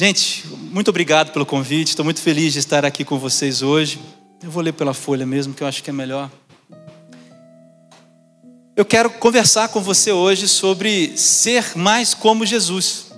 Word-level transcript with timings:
Gente, 0.00 0.46
muito 0.72 0.88
obrigado 0.88 1.30
pelo 1.30 1.44
convite. 1.44 1.88
Estou 1.88 2.06
muito 2.06 2.22
feliz 2.22 2.54
de 2.54 2.58
estar 2.58 2.86
aqui 2.86 3.04
com 3.04 3.18
vocês 3.18 3.60
hoje. 3.60 4.00
Eu 4.42 4.50
vou 4.50 4.62
ler 4.62 4.72
pela 4.72 4.94
folha 4.94 5.26
mesmo, 5.26 5.52
que 5.52 5.62
eu 5.62 5.66
acho 5.66 5.82
que 5.82 5.90
é 5.90 5.92
melhor. 5.92 6.30
Eu 8.74 8.82
quero 8.82 9.10
conversar 9.10 9.68
com 9.68 9.82
você 9.82 10.10
hoje 10.10 10.48
sobre 10.48 11.14
ser 11.18 11.76
mais 11.76 12.14
como 12.14 12.46
Jesus. 12.46 13.12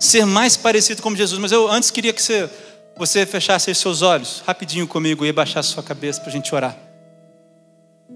Ser 0.00 0.26
mais 0.26 0.56
parecido 0.56 1.00
como 1.00 1.14
Jesus. 1.14 1.40
Mas 1.40 1.52
eu 1.52 1.70
antes 1.70 1.92
queria 1.92 2.12
que 2.12 2.20
você, 2.20 2.50
você 2.96 3.24
fechasse 3.24 3.72
seus 3.72 4.02
olhos 4.02 4.42
rapidinho 4.44 4.88
comigo 4.88 5.24
e 5.24 5.28
abaixasse 5.28 5.68
sua 5.68 5.82
cabeça 5.84 6.20
para 6.20 6.30
a 6.30 6.32
gente 6.32 6.52
orar. 6.52 6.76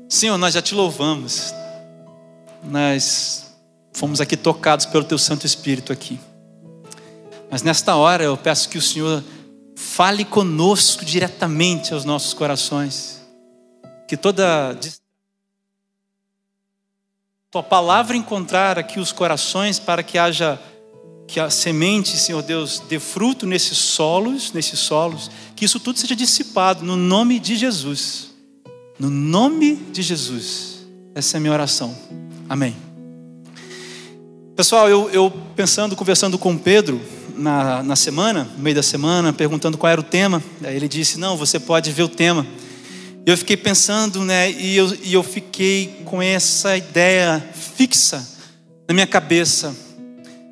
Senhor, 0.08 0.36
nós 0.36 0.52
já 0.52 0.60
te 0.60 0.74
louvamos. 0.74 1.54
Nós 2.60 3.54
fomos 3.92 4.20
aqui 4.20 4.36
tocados 4.36 4.84
pelo 4.84 5.04
Teu 5.04 5.16
Santo 5.16 5.46
Espírito 5.46 5.92
aqui. 5.92 6.18
Mas 7.54 7.62
nesta 7.62 7.94
hora 7.94 8.24
eu 8.24 8.36
peço 8.36 8.68
que 8.68 8.76
o 8.76 8.82
Senhor 8.82 9.22
fale 9.76 10.24
conosco 10.24 11.04
diretamente 11.04 11.94
aos 11.94 12.04
nossos 12.04 12.34
corações. 12.34 13.22
Que 14.08 14.16
toda 14.16 14.76
tua 17.52 17.62
palavra 17.62 18.16
encontrar 18.16 18.76
aqui 18.76 18.98
os 18.98 19.12
corações 19.12 19.78
para 19.78 20.02
que 20.02 20.18
haja 20.18 20.60
que 21.28 21.38
a 21.38 21.48
semente, 21.48 22.16
Senhor 22.16 22.42
Deus, 22.42 22.80
dê 22.88 22.98
fruto 22.98 23.46
nesses 23.46 23.78
solos, 23.78 24.52
nesses 24.52 24.80
solos, 24.80 25.30
que 25.54 25.64
isso 25.64 25.78
tudo 25.78 25.96
seja 25.96 26.16
dissipado 26.16 26.84
no 26.84 26.96
nome 26.96 27.38
de 27.38 27.54
Jesus. 27.54 28.30
No 28.98 29.08
nome 29.08 29.76
de 29.76 30.02
Jesus. 30.02 30.84
Essa 31.14 31.36
é 31.36 31.38
a 31.38 31.40
minha 31.40 31.52
oração. 31.52 31.96
Amém. 32.48 32.74
Pessoal, 34.56 34.88
eu, 34.88 35.08
eu 35.10 35.32
pensando, 35.54 35.94
conversando 35.94 36.36
com 36.36 36.58
Pedro, 36.58 37.00
na, 37.36 37.82
na 37.82 37.96
semana, 37.96 38.48
no 38.56 38.62
meio 38.62 38.76
da 38.76 38.82
semana, 38.82 39.32
perguntando 39.32 39.76
qual 39.76 39.90
era 39.90 40.00
o 40.00 40.04
tema. 40.04 40.42
Aí 40.62 40.76
ele 40.76 40.88
disse: 40.88 41.18
Não, 41.18 41.36
você 41.36 41.58
pode 41.58 41.90
ver 41.92 42.02
o 42.02 42.08
tema. 42.08 42.46
Eu 43.26 43.36
fiquei 43.38 43.56
pensando, 43.56 44.22
né? 44.22 44.50
E 44.50 44.76
eu, 44.76 44.98
e 45.02 45.14
eu 45.14 45.22
fiquei 45.22 46.02
com 46.04 46.20
essa 46.20 46.76
ideia 46.76 47.42
fixa 47.76 48.26
na 48.86 48.94
minha 48.94 49.06
cabeça: 49.06 49.74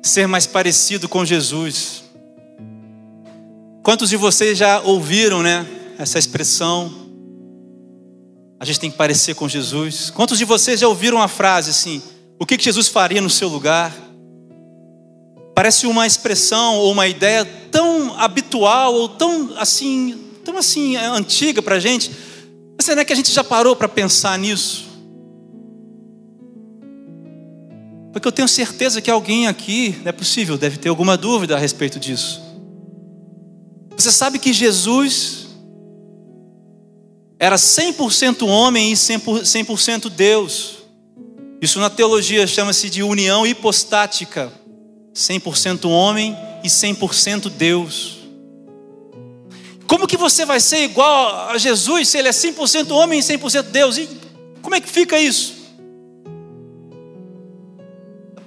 ser 0.01 0.27
mais 0.27 0.45
parecido 0.45 1.07
com 1.07 1.23
Jesus. 1.23 2.03
Quantos 3.83 4.09
de 4.09 4.17
vocês 4.17 4.57
já 4.57 4.79
ouviram, 4.81 5.43
né? 5.43 5.65
Essa 5.97 6.17
expressão? 6.17 7.03
A 8.59 8.65
gente 8.65 8.79
tem 8.79 8.89
que 8.89 8.97
parecer 8.97 9.35
com 9.35 9.47
Jesus. 9.47 10.09
Quantos 10.09 10.37
de 10.37 10.45
vocês 10.45 10.79
já 10.79 10.87
ouviram 10.87 11.21
a 11.21 11.27
frase 11.27 11.69
assim? 11.69 12.01
O 12.39 12.45
que 12.45 12.57
Jesus 12.61 12.87
faria 12.87 13.21
no 13.21 13.29
seu 13.29 13.49
lugar? 13.49 13.93
Parece 15.55 15.85
uma 15.85 16.07
expressão 16.07 16.77
ou 16.77 16.91
uma 16.91 17.07
ideia 17.07 17.45
tão 17.71 18.19
habitual 18.19 18.93
ou 18.93 19.09
tão 19.09 19.53
assim, 19.57 20.19
tão 20.43 20.57
assim 20.57 20.95
antiga 20.95 21.61
para 21.61 21.75
a 21.75 21.79
gente. 21.79 22.11
Mas 22.75 22.85
será 22.85 23.05
que 23.05 23.13
a 23.13 23.15
gente 23.15 23.31
já 23.31 23.43
parou 23.43 23.75
para 23.75 23.87
pensar 23.87 24.37
nisso? 24.39 24.85
Porque 28.11 28.27
eu 28.27 28.31
tenho 28.31 28.47
certeza 28.47 29.01
que 29.01 29.09
alguém 29.09 29.47
aqui, 29.47 29.95
não 30.01 30.09
é 30.09 30.11
possível, 30.11 30.57
deve 30.57 30.77
ter 30.77 30.89
alguma 30.89 31.17
dúvida 31.17 31.55
a 31.55 31.59
respeito 31.59 31.99
disso. 31.99 32.41
Você 33.97 34.11
sabe 34.11 34.37
que 34.39 34.53
Jesus 34.53 35.47
era 37.39 37.55
100% 37.55 38.47
homem 38.47 38.91
e 38.91 38.95
100% 38.95 40.09
Deus. 40.09 40.75
Isso 41.61 41.79
na 41.79 41.89
teologia 41.89 42.45
chama-se 42.45 42.89
de 42.89 43.01
união 43.03 43.45
hipostática. 43.45 44.51
100% 45.13 45.89
homem 45.89 46.35
e 46.63 46.67
100% 46.67 47.49
Deus. 47.49 48.19
Como 49.87 50.07
que 50.07 50.17
você 50.17 50.45
vai 50.45 50.59
ser 50.59 50.83
igual 50.83 51.49
a 51.49 51.57
Jesus 51.57 52.07
se 52.09 52.17
ele 52.17 52.27
é 52.27 52.31
100% 52.31 52.91
homem 52.91 53.19
e 53.19 53.23
100% 53.23 53.63
Deus? 53.63 53.97
E 53.97 54.09
como 54.61 54.75
é 54.75 54.81
que 54.81 54.89
fica 54.89 55.19
isso? 55.19 55.53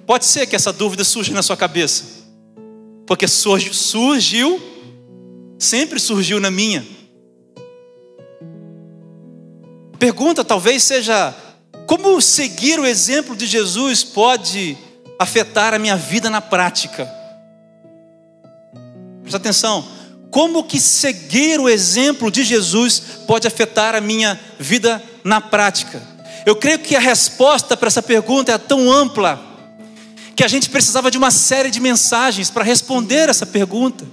Pode 0.07 0.25
ser 0.25 0.47
que 0.47 0.57
essa 0.57 0.73
dúvida 0.73 1.05
surja 1.05 1.33
na 1.33 1.43
sua 1.43 1.57
cabeça, 1.57 2.05
porque 3.07 3.27
surgiu, 3.27 3.75
surgiu 3.75 4.77
sempre 5.59 5.99
surgiu 5.99 6.41
na 6.41 6.51
minha. 6.51 6.87
Pergunta 9.99 10.45
talvez 10.45 10.83
seja: 10.83 11.35
como 11.87 12.21
seguir 12.21 12.79
o 12.79 12.87
exemplo 12.87 13.35
de 13.35 13.47
Jesus 13.47 14.05
pode 14.05 14.77
afetar 15.19 15.75
a 15.75 15.79
minha 15.79 15.97
vida 15.97 16.29
na 16.31 16.41
prática. 16.41 17.11
Presta 19.23 19.39
atenção. 19.39 19.87
Como 20.31 20.65
que 20.65 20.79
seguir 20.79 21.59
o 21.59 21.69
exemplo 21.69 22.31
de 22.31 22.45
Jesus 22.45 23.01
pode 23.27 23.47
afetar 23.47 23.95
a 23.95 24.01
minha 24.01 24.39
vida 24.59 25.03
na 25.25 25.41
prática? 25.41 26.03
Eu 26.45 26.55
creio 26.55 26.79
que 26.79 26.95
a 26.95 27.01
resposta 27.01 27.77
para 27.77 27.89
essa 27.89 28.03
pergunta 28.03 28.53
é 28.53 28.59
tão 28.59 28.93
ampla 28.93 29.43
que 30.37 30.45
a 30.45 30.49
gente 30.49 30.69
precisava 30.69 31.11
de 31.11 31.17
uma 31.17 31.31
série 31.31 31.71
de 31.71 31.81
mensagens 31.81 32.51
para 32.51 32.63
responder 32.63 33.29
essa 33.29 33.47
pergunta. 33.47 34.05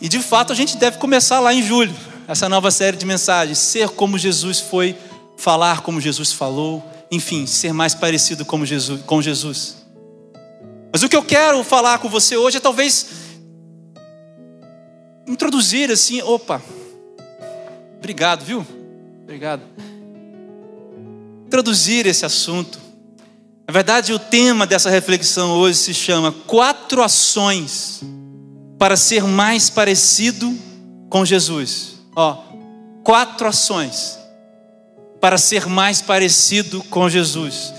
E 0.00 0.08
de 0.08 0.18
fato 0.18 0.52
a 0.52 0.56
gente 0.56 0.76
deve 0.76 0.98
começar 0.98 1.40
lá 1.40 1.54
em 1.54 1.62
julho, 1.62 1.94
essa 2.26 2.48
nova 2.48 2.70
série 2.70 2.96
de 2.96 3.06
mensagens, 3.06 3.58
ser 3.58 3.90
como 3.90 4.18
Jesus 4.18 4.58
foi, 4.58 4.96
falar 5.36 5.82
como 5.82 6.00
Jesus 6.00 6.32
falou, 6.32 6.84
enfim, 7.14 7.46
ser 7.46 7.72
mais 7.72 7.94
parecido 7.94 8.44
com 8.44 8.64
Jesus, 8.64 9.00
com 9.02 9.22
Jesus. 9.22 9.76
Mas 10.92 11.02
o 11.02 11.08
que 11.08 11.16
eu 11.16 11.22
quero 11.22 11.62
falar 11.64 11.98
com 11.98 12.08
você 12.08 12.36
hoje 12.36 12.58
é 12.58 12.60
talvez 12.60 13.06
introduzir 15.26 15.90
assim, 15.90 16.22
opa, 16.22 16.62
obrigado, 17.96 18.44
viu? 18.44 18.66
Obrigado. 19.22 19.62
Introduzir 21.46 22.06
esse 22.06 22.24
assunto. 22.24 22.78
Na 23.66 23.72
verdade, 23.72 24.12
o 24.12 24.18
tema 24.18 24.66
dessa 24.66 24.90
reflexão 24.90 25.52
hoje 25.52 25.78
se 25.78 25.94
chama 25.94 26.30
Quatro 26.30 27.02
Ações 27.02 28.02
para 28.78 28.96
Ser 28.96 29.24
Mais 29.24 29.70
Parecido 29.70 30.54
com 31.08 31.24
Jesus. 31.24 31.94
Ó, 32.14 32.42
quatro 33.02 33.46
ações 33.46 34.18
para 35.24 35.38
ser 35.38 35.64
mais 35.64 36.02
parecido 36.02 36.84
com 36.90 37.08
Jesus. 37.08 37.72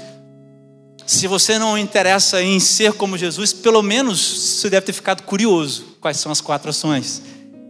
Se 1.06 1.28
você 1.28 1.60
não 1.60 1.78
interessa 1.78 2.42
em 2.42 2.60
ser 2.60 2.94
como 2.94 3.16
Jesus, 3.20 3.54
pelo 3.54 3.84
menos 3.84 4.20
você 4.20 4.68
deve 4.68 4.88
ter 4.88 4.94
ficado 4.94 5.22
curioso 5.22 5.96
quais 6.02 6.18
são 6.18 6.32
as 6.32 6.42
quatro 6.42 6.72
ações. 6.72 7.22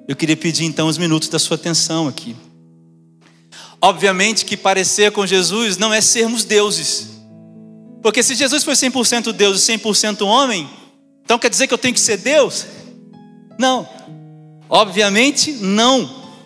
Eu 0.07 0.15
queria 0.15 0.37
pedir 0.37 0.63
então 0.63 0.87
os 0.87 0.97
minutos 0.97 1.27
da 1.27 1.37
sua 1.37 1.55
atenção 1.55 2.07
aqui. 2.07 2.37
Obviamente 3.81 4.45
que 4.45 4.55
parecer 4.55 5.11
com 5.11 5.27
Jesus 5.27 5.75
não 5.75 5.93
é 5.93 5.99
sermos 5.99 6.45
deuses. 6.45 7.09
Porque 8.01 8.23
se 8.23 8.33
Jesus 8.33 8.63
foi 8.63 8.75
100% 8.75 9.33
Deus 9.33 9.67
e 9.67 9.77
100% 9.77 10.25
homem, 10.25 10.69
então 11.25 11.37
quer 11.37 11.49
dizer 11.49 11.67
que 11.67 11.73
eu 11.73 11.77
tenho 11.77 11.93
que 11.93 11.99
ser 11.99 12.15
Deus? 12.15 12.65
Não. 13.59 13.89
Obviamente 14.69 15.51
não. 15.51 15.99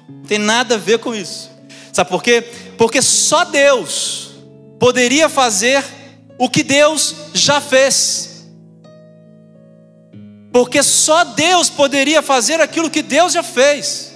Não 0.10 0.24
tem 0.28 0.40
nada 0.40 0.74
a 0.74 0.80
ver 0.80 0.98
com 0.98 1.14
isso. 1.14 1.48
Sabe 1.94 2.10
por 2.10 2.24
quê? 2.24 2.69
Porque 2.80 3.02
só 3.02 3.44
Deus 3.44 4.30
poderia 4.80 5.28
fazer 5.28 5.84
o 6.38 6.50
que 6.50 6.64
Deus 6.64 7.14
já 7.34 7.60
fez. 7.60 8.48
Porque 10.50 10.82
só 10.82 11.26
Deus 11.26 11.70
poderia 11.70 12.22
fazer 12.22 12.62
aquilo 12.62 12.90
que 12.90 13.02
Deus 13.02 13.34
já 13.34 13.44
fez. 13.44 14.14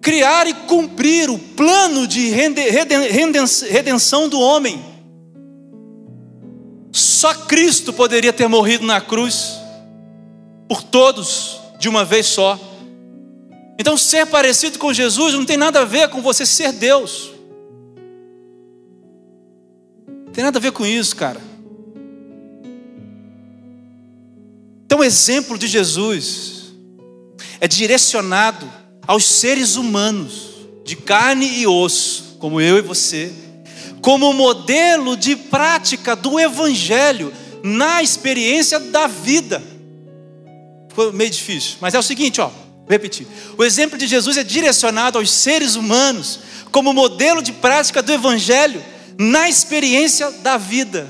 Criar 0.00 0.48
e 0.48 0.54
cumprir 0.66 1.30
o 1.30 1.38
plano 1.38 2.08
de 2.08 2.28
redenção 3.70 4.28
do 4.28 4.40
homem. 4.40 4.84
Só 6.90 7.32
Cristo 7.32 7.92
poderia 7.92 8.32
ter 8.32 8.48
morrido 8.48 8.84
na 8.84 9.00
cruz 9.00 9.60
por 10.68 10.82
todos 10.82 11.60
de 11.78 11.88
uma 11.88 12.04
vez 12.04 12.26
só. 12.26 12.58
Então, 13.78 13.96
ser 13.96 14.26
parecido 14.26 14.78
com 14.78 14.92
Jesus 14.92 15.34
não 15.34 15.44
tem 15.44 15.56
nada 15.56 15.80
a 15.80 15.84
ver 15.84 16.08
com 16.08 16.20
você 16.20 16.44
ser 16.44 16.72
Deus. 16.72 17.30
Tem 20.32 20.42
nada 20.42 20.58
a 20.58 20.62
ver 20.62 20.72
com 20.72 20.84
isso, 20.84 21.14
cara. 21.14 21.40
Então, 24.84 24.98
o 24.98 25.04
exemplo 25.04 25.56
de 25.56 25.68
Jesus 25.68 26.72
é 27.60 27.68
direcionado 27.68 28.70
aos 29.06 29.24
seres 29.24 29.76
humanos, 29.76 30.48
de 30.84 30.96
carne 30.96 31.60
e 31.60 31.66
osso, 31.66 32.36
como 32.38 32.60
eu 32.60 32.78
e 32.78 32.82
você, 32.82 33.32
como 34.00 34.32
modelo 34.32 35.16
de 35.16 35.36
prática 35.36 36.16
do 36.16 36.38
Evangelho 36.38 37.32
na 37.62 38.02
experiência 38.02 38.78
da 38.78 39.06
vida. 39.06 39.62
Ficou 40.88 41.12
meio 41.12 41.30
difícil, 41.30 41.76
mas 41.80 41.94
é 41.94 41.98
o 41.98 42.02
seguinte, 42.02 42.40
ó. 42.40 42.50
Vou 42.88 42.92
repetir. 42.92 43.26
O 43.58 43.64
exemplo 43.64 43.98
de 43.98 44.06
Jesus 44.06 44.38
é 44.38 44.42
direcionado 44.42 45.18
aos 45.18 45.30
seres 45.30 45.74
humanos 45.74 46.40
como 46.72 46.94
modelo 46.94 47.42
de 47.42 47.52
prática 47.52 48.02
do 48.02 48.10
Evangelho 48.10 48.82
na 49.18 49.46
experiência 49.46 50.30
da 50.30 50.56
vida. 50.56 51.06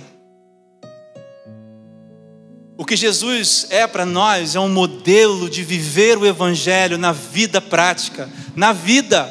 O 2.77 2.85
que 2.85 2.97
Jesus 2.97 3.69
é 3.71 3.87
para 3.87 4.05
nós 4.05 4.57
é 4.57 4.61
um 4.61 4.69
modelo 4.69 5.49
de 5.49 5.63
viver 5.63 6.19
o 6.19 6.27
Evangelho 6.27 6.99
na 6.99 7.13
vida 7.13 7.61
prática, 7.61 8.29
na 8.57 8.73
vida, 8.73 9.29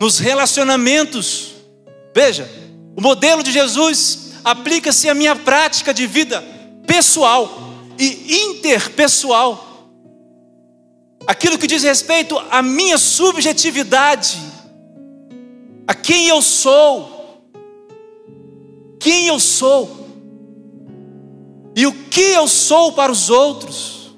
nos 0.00 0.18
relacionamentos. 0.18 1.56
Veja, 2.14 2.50
o 2.96 3.02
modelo 3.02 3.42
de 3.42 3.52
Jesus 3.52 4.30
aplica-se 4.42 5.10
à 5.10 5.14
minha 5.14 5.36
prática 5.36 5.92
de 5.92 6.06
vida 6.06 6.42
pessoal 6.86 7.70
e 7.98 8.44
interpessoal. 8.44 9.65
Aquilo 11.26 11.58
que 11.58 11.66
diz 11.66 11.82
respeito 11.82 12.38
à 12.50 12.62
minha 12.62 12.96
subjetividade, 12.96 14.38
a 15.86 15.94
quem 15.94 16.28
eu 16.28 16.40
sou, 16.40 17.42
quem 19.00 19.26
eu 19.26 19.40
sou 19.40 20.06
e 21.74 21.86
o 21.86 21.92
que 21.92 22.20
eu 22.20 22.46
sou 22.46 22.92
para 22.92 23.10
os 23.10 23.28
outros. 23.28 24.16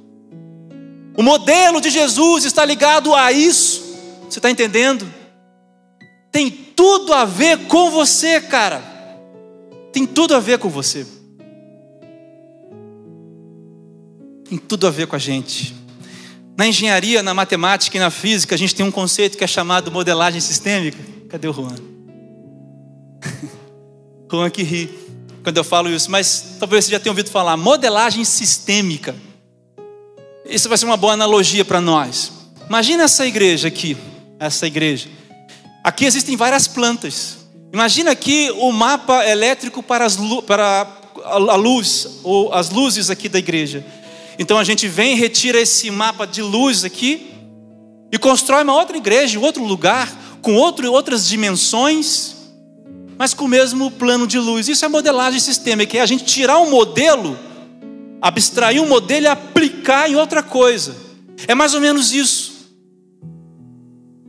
O 1.16 1.22
modelo 1.22 1.80
de 1.80 1.90
Jesus 1.90 2.44
está 2.44 2.64
ligado 2.64 3.14
a 3.14 3.32
isso. 3.32 3.96
Você 4.28 4.38
está 4.38 4.50
entendendo? 4.50 5.12
Tem 6.30 6.50
tudo 6.50 7.12
a 7.12 7.24
ver 7.24 7.66
com 7.66 7.90
você, 7.90 8.40
cara. 8.40 8.80
Tem 9.92 10.06
tudo 10.06 10.34
a 10.34 10.38
ver 10.38 10.58
com 10.58 10.68
você. 10.68 11.06
Tem 14.48 14.56
tudo 14.58 14.86
a 14.86 14.90
ver 14.90 15.06
com 15.06 15.16
a 15.16 15.18
gente. 15.18 15.77
Na 16.58 16.66
engenharia, 16.66 17.22
na 17.22 17.32
matemática 17.32 17.96
e 17.96 18.00
na 18.00 18.10
física, 18.10 18.56
a 18.56 18.58
gente 18.58 18.74
tem 18.74 18.84
um 18.84 18.90
conceito 18.90 19.38
que 19.38 19.44
é 19.44 19.46
chamado 19.46 19.92
modelagem 19.92 20.40
sistêmica. 20.40 20.98
Cadê 21.28 21.46
o 21.46 21.52
Juan? 21.52 21.76
Juan 24.28 24.50
que 24.50 24.64
ri 24.64 24.90
quando 25.44 25.56
eu 25.56 25.62
falo 25.62 25.88
isso, 25.88 26.10
mas 26.10 26.56
talvez 26.58 26.84
você 26.84 26.90
já 26.90 26.98
tenha 26.98 27.12
ouvido 27.12 27.30
falar, 27.30 27.56
modelagem 27.56 28.24
sistêmica. 28.24 29.14
Isso 30.44 30.68
vai 30.68 30.76
ser 30.76 30.84
uma 30.84 30.96
boa 30.96 31.12
analogia 31.12 31.64
para 31.64 31.80
nós. 31.80 32.32
Imagina 32.68 33.04
essa 33.04 33.24
igreja 33.24 33.68
aqui, 33.68 33.96
essa 34.40 34.66
igreja. 34.66 35.08
Aqui 35.84 36.06
existem 36.06 36.36
várias 36.36 36.66
plantas. 36.66 37.38
Imagina 37.72 38.10
aqui 38.10 38.50
o 38.56 38.72
mapa 38.72 39.24
elétrico 39.24 39.80
para, 39.80 40.04
as, 40.04 40.18
para 40.44 40.88
a 41.24 41.36
luz, 41.54 42.18
ou 42.24 42.52
as 42.52 42.68
luzes 42.68 43.10
aqui 43.10 43.28
da 43.28 43.38
igreja. 43.38 43.86
Então 44.38 44.58
a 44.58 44.64
gente 44.64 44.86
vem, 44.86 45.16
retira 45.16 45.60
esse 45.60 45.90
mapa 45.90 46.26
de 46.26 46.42
luz 46.42 46.84
aqui 46.84 47.30
e 48.12 48.18
constrói 48.18 48.62
uma 48.62 48.74
outra 48.74 48.96
igreja, 48.96 49.38
outro 49.40 49.64
lugar, 49.64 50.38
com 50.40 50.54
outro, 50.54 50.90
outras 50.92 51.26
dimensões 51.26 52.38
mas 53.18 53.34
com 53.34 53.46
o 53.46 53.48
mesmo 53.48 53.90
plano 53.90 54.28
de 54.28 54.38
luz. 54.38 54.68
Isso 54.68 54.84
é 54.84 54.88
modelagem 54.88 55.40
sistêmica, 55.40 55.98
é 55.98 56.00
a 56.00 56.06
gente 56.06 56.24
tirar 56.24 56.60
um 56.60 56.70
modelo, 56.70 57.36
abstrair 58.22 58.80
um 58.80 58.86
modelo 58.86 59.24
e 59.24 59.26
aplicar 59.26 60.08
em 60.08 60.14
outra 60.14 60.40
coisa. 60.40 60.96
É 61.48 61.54
mais 61.54 61.74
ou 61.74 61.80
menos 61.80 62.12
isso. 62.12 62.70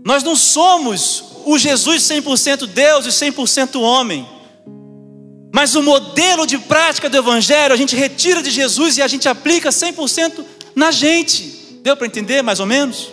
Nós 0.04 0.24
não 0.24 0.36
somos 0.36 1.24
o 1.46 1.58
Jesus 1.60 2.02
100% 2.02 2.66
Deus 2.66 3.06
e 3.06 3.10
100% 3.10 3.80
homem. 3.80 4.28
Mas 5.52 5.76
o 5.76 5.82
modelo 5.82 6.46
de 6.46 6.58
prática 6.58 7.10
do 7.10 7.18
Evangelho 7.18 7.74
a 7.74 7.78
gente 7.78 7.96
retira 7.96 8.42
de 8.42 8.52
Jesus 8.52 8.98
e 8.98 9.02
a 9.02 9.08
gente 9.08 9.28
aplica 9.28 9.70
100% 9.70 10.46
na 10.76 10.92
gente. 10.92 11.80
Deu 11.82 11.98
para 11.98 12.08
entender 12.08 12.42
mais 12.42 12.60
ou 12.60 12.66
menos? 12.66 13.10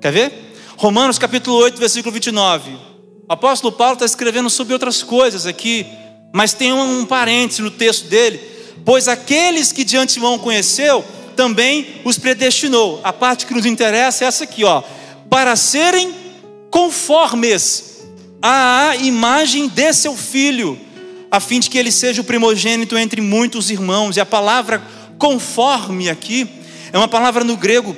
Quer 0.00 0.12
ver? 0.12 0.32
Romanos 0.76 1.18
capítulo 1.18 1.56
8, 1.56 1.78
versículo 1.78 2.12
29. 2.12 2.72
O 3.28 3.32
apóstolo 3.32 3.72
Paulo 3.72 3.94
está 3.94 4.04
escrevendo 4.04 4.50
sobre 4.50 4.72
outras 4.74 5.02
coisas 5.02 5.46
aqui, 5.46 5.86
mas 6.32 6.52
tem 6.52 6.72
um, 6.72 7.00
um 7.00 7.06
parêntese 7.06 7.62
no 7.62 7.70
texto 7.70 8.08
dele. 8.08 8.40
Pois 8.84 9.08
aqueles 9.08 9.72
que 9.72 9.84
de 9.84 9.96
antemão 9.96 10.38
conheceu, 10.38 11.04
também 11.36 12.00
os 12.04 12.18
predestinou. 12.18 13.00
A 13.02 13.12
parte 13.12 13.46
que 13.46 13.54
nos 13.54 13.64
interessa 13.64 14.24
é 14.24 14.28
essa 14.28 14.44
aqui, 14.44 14.64
ó. 14.64 14.82
Para 15.30 15.56
serem 15.56 16.14
conformes 16.70 18.02
à 18.42 18.96
imagem 18.96 19.68
de 19.68 19.92
seu 19.92 20.16
filho, 20.16 20.78
a 21.32 21.40
fim 21.40 21.58
de 21.58 21.68
que 21.68 21.78
ele 21.78 21.90
seja 21.90 22.20
o 22.20 22.24
primogênito 22.24 22.96
entre 22.96 23.20
muitos 23.20 23.70
irmãos. 23.70 24.16
E 24.16 24.20
a 24.20 24.26
palavra 24.26 24.80
conforme 25.18 26.08
aqui 26.08 26.46
é 26.92 26.98
uma 26.98 27.08
palavra 27.08 27.42
no 27.42 27.56
grego 27.56 27.96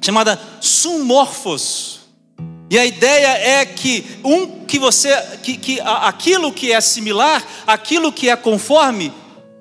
chamada 0.00 0.40
sumorphos 0.60 2.00
e 2.70 2.78
a 2.78 2.86
ideia 2.86 3.26
é 3.36 3.66
que 3.66 4.04
um 4.22 4.64
que 4.64 4.78
você 4.78 5.10
que, 5.42 5.56
que 5.56 5.80
aquilo 5.80 6.52
que 6.52 6.70
é 6.70 6.80
similar, 6.80 7.44
aquilo 7.66 8.12
que 8.12 8.28
é 8.28 8.36
conforme, 8.36 9.12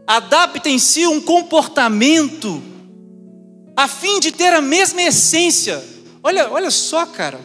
adapta 0.06 0.70
em 0.70 0.78
si 0.78 1.08
um 1.08 1.20
comportamento 1.20 2.62
a 3.76 3.88
fim 3.88 4.20
de 4.20 4.32
ter 4.32 4.54
a 4.54 4.62
mesma 4.62 5.02
essência. 5.02 5.84
Olha, 6.22 6.52
olha 6.52 6.70
só, 6.70 7.04
cara. 7.08 7.40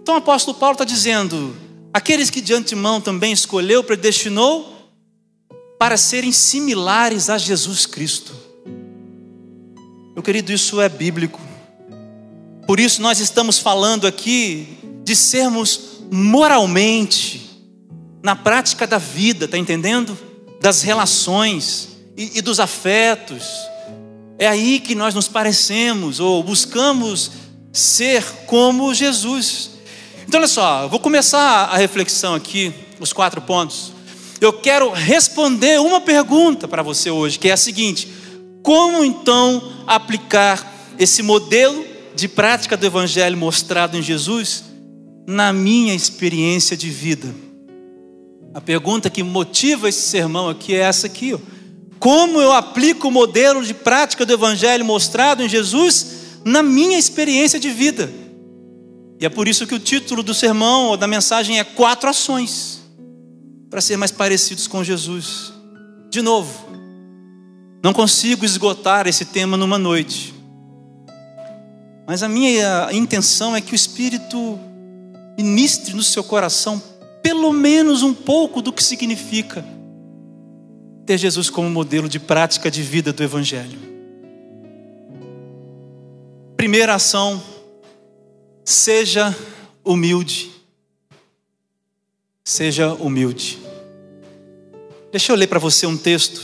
Então 0.00 0.14
o 0.14 0.18
apóstolo 0.18 0.56
Paulo 0.56 0.74
está 0.74 0.84
dizendo: 0.84 1.56
aqueles 1.94 2.28
que 2.28 2.40
de 2.40 2.52
antemão 2.52 3.00
também 3.00 3.32
escolheu, 3.32 3.84
predestinou 3.84 4.74
para 5.78 5.96
serem 5.96 6.32
similares 6.32 7.30
a 7.30 7.38
Jesus 7.38 7.86
Cristo. 7.86 8.34
Meu 10.12 10.22
querido, 10.22 10.52
isso 10.52 10.80
é 10.80 10.88
bíblico. 10.88 11.40
Por 12.66 12.80
isso 12.80 13.00
nós 13.00 13.20
estamos 13.20 13.60
falando 13.60 14.08
aqui 14.08 14.76
de 15.04 15.14
sermos 15.14 16.00
moralmente, 16.10 17.62
na 18.22 18.34
prática 18.34 18.86
da 18.86 18.98
vida, 18.98 19.44
está 19.44 19.56
entendendo? 19.56 20.18
Das 20.60 20.82
relações 20.82 21.90
e, 22.16 22.38
e 22.38 22.42
dos 22.42 22.58
afetos. 22.58 23.44
É 24.36 24.48
aí 24.48 24.80
que 24.80 24.96
nós 24.96 25.14
nos 25.14 25.28
parecemos 25.28 26.18
ou 26.18 26.42
buscamos 26.42 27.30
ser 27.72 28.24
como 28.46 28.92
Jesus. 28.94 29.73
Então, 30.34 30.40
olha 30.42 30.48
só, 30.48 30.82
eu 30.82 30.88
vou 30.88 30.98
começar 30.98 31.66
a 31.66 31.76
reflexão 31.76 32.34
aqui, 32.34 32.74
os 32.98 33.12
quatro 33.12 33.40
pontos. 33.40 33.92
Eu 34.40 34.52
quero 34.52 34.90
responder 34.90 35.78
uma 35.78 36.00
pergunta 36.00 36.66
para 36.66 36.82
você 36.82 37.08
hoje, 37.08 37.38
que 37.38 37.48
é 37.48 37.52
a 37.52 37.56
seguinte: 37.56 38.08
como 38.60 39.04
então 39.04 39.62
aplicar 39.86 40.92
esse 40.98 41.22
modelo 41.22 41.86
de 42.16 42.26
prática 42.26 42.76
do 42.76 42.84
Evangelho 42.84 43.38
mostrado 43.38 43.96
em 43.96 44.02
Jesus 44.02 44.64
na 45.24 45.52
minha 45.52 45.94
experiência 45.94 46.76
de 46.76 46.90
vida. 46.90 47.32
A 48.52 48.60
pergunta 48.60 49.08
que 49.08 49.22
motiva 49.22 49.88
esse 49.88 50.02
sermão 50.02 50.48
aqui 50.48 50.74
é 50.74 50.78
essa 50.78 51.06
aqui: 51.06 51.32
ó. 51.34 51.38
como 52.00 52.40
eu 52.40 52.50
aplico 52.50 53.06
o 53.06 53.12
modelo 53.12 53.64
de 53.64 53.72
prática 53.72 54.26
do 54.26 54.32
Evangelho 54.32 54.84
mostrado 54.84 55.44
em 55.44 55.48
Jesus 55.48 56.06
na 56.44 56.60
minha 56.60 56.98
experiência 56.98 57.60
de 57.60 57.70
vida? 57.70 58.23
E 59.20 59.26
é 59.26 59.28
por 59.28 59.46
isso 59.46 59.66
que 59.66 59.74
o 59.74 59.78
título 59.78 60.22
do 60.22 60.34
sermão 60.34 60.88
ou 60.88 60.96
da 60.96 61.06
mensagem 61.06 61.58
é 61.58 61.64
Quatro 61.64 62.08
Ações 62.08 62.82
para 63.70 63.80
ser 63.80 63.96
mais 63.96 64.10
parecidos 64.10 64.66
com 64.66 64.84
Jesus. 64.84 65.52
De 66.10 66.22
novo, 66.22 66.68
não 67.82 67.92
consigo 67.92 68.44
esgotar 68.44 69.06
esse 69.06 69.24
tema 69.24 69.56
numa 69.56 69.78
noite. 69.78 70.34
Mas 72.06 72.22
a 72.22 72.28
minha 72.28 72.92
intenção 72.92 73.56
é 73.56 73.60
que 73.60 73.72
o 73.72 73.74
Espírito 73.74 74.58
ministre 75.36 75.94
no 75.94 76.02
seu 76.02 76.22
coração 76.22 76.80
pelo 77.22 77.52
menos 77.52 78.02
um 78.02 78.12
pouco 78.12 78.60
do 78.60 78.72
que 78.72 78.84
significa 78.84 79.64
ter 81.06 81.18
Jesus 81.18 81.50
como 81.50 81.68
modelo 81.68 82.08
de 82.08 82.20
prática 82.20 82.70
de 82.70 82.82
vida 82.82 83.12
do 83.12 83.22
Evangelho. 83.22 83.78
Primeira 86.56 86.94
ação, 86.94 87.42
seja 88.64 89.36
humilde. 89.84 90.50
Seja 92.44 92.92
humilde. 92.94 93.58
Deixa 95.12 95.32
eu 95.32 95.36
ler 95.36 95.46
para 95.46 95.58
você 95.58 95.86
um 95.86 95.96
texto. 95.96 96.40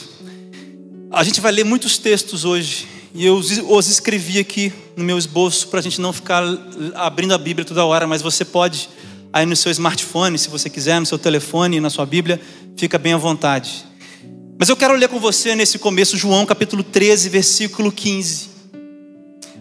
A 1.11 1.25
gente 1.25 1.41
vai 1.41 1.50
ler 1.50 1.65
muitos 1.65 1.99
textos 1.99 2.45
hoje 2.45 2.87
e 3.12 3.27
eu 3.27 3.37
os 3.37 3.89
escrevi 3.89 4.39
aqui 4.39 4.73
no 4.97 5.03
meu 5.03 5.19
esboço 5.19 5.69
para 5.69 5.81
a 5.81 5.83
gente 5.83 6.00
não 6.00 6.12
ficar 6.12 6.45
abrindo 6.95 7.35
a 7.35 7.39
Bíblia 7.39 7.65
toda 7.65 7.85
hora, 7.85 8.07
mas 8.07 8.23
você 8.23 8.45
pode, 8.45 8.89
aí 9.33 9.45
no 9.45 9.57
seu 9.57 9.73
smartphone, 9.73 10.39
se 10.39 10.49
você 10.49 10.71
quiser, 10.71 11.00
no 11.00 11.07
seu 11.07 11.19
telefone, 11.19 11.81
na 11.81 11.91
sua 11.91 12.07
Bíblia, 12.07 12.41
fica 12.77 12.99
bem 12.99 13.12
à 13.12 13.17
vontade. 13.17 13.85
Mas 14.57 14.69
eu 14.69 14.77
quero 14.77 14.95
ler 14.95 15.09
com 15.09 15.19
você 15.19 15.55
nesse 15.57 15.79
começo, 15.79 16.17
João 16.17 16.47
capítulo 16.47 16.85
13, 16.85 17.29
versículo 17.29 17.91
15. 17.91 18.50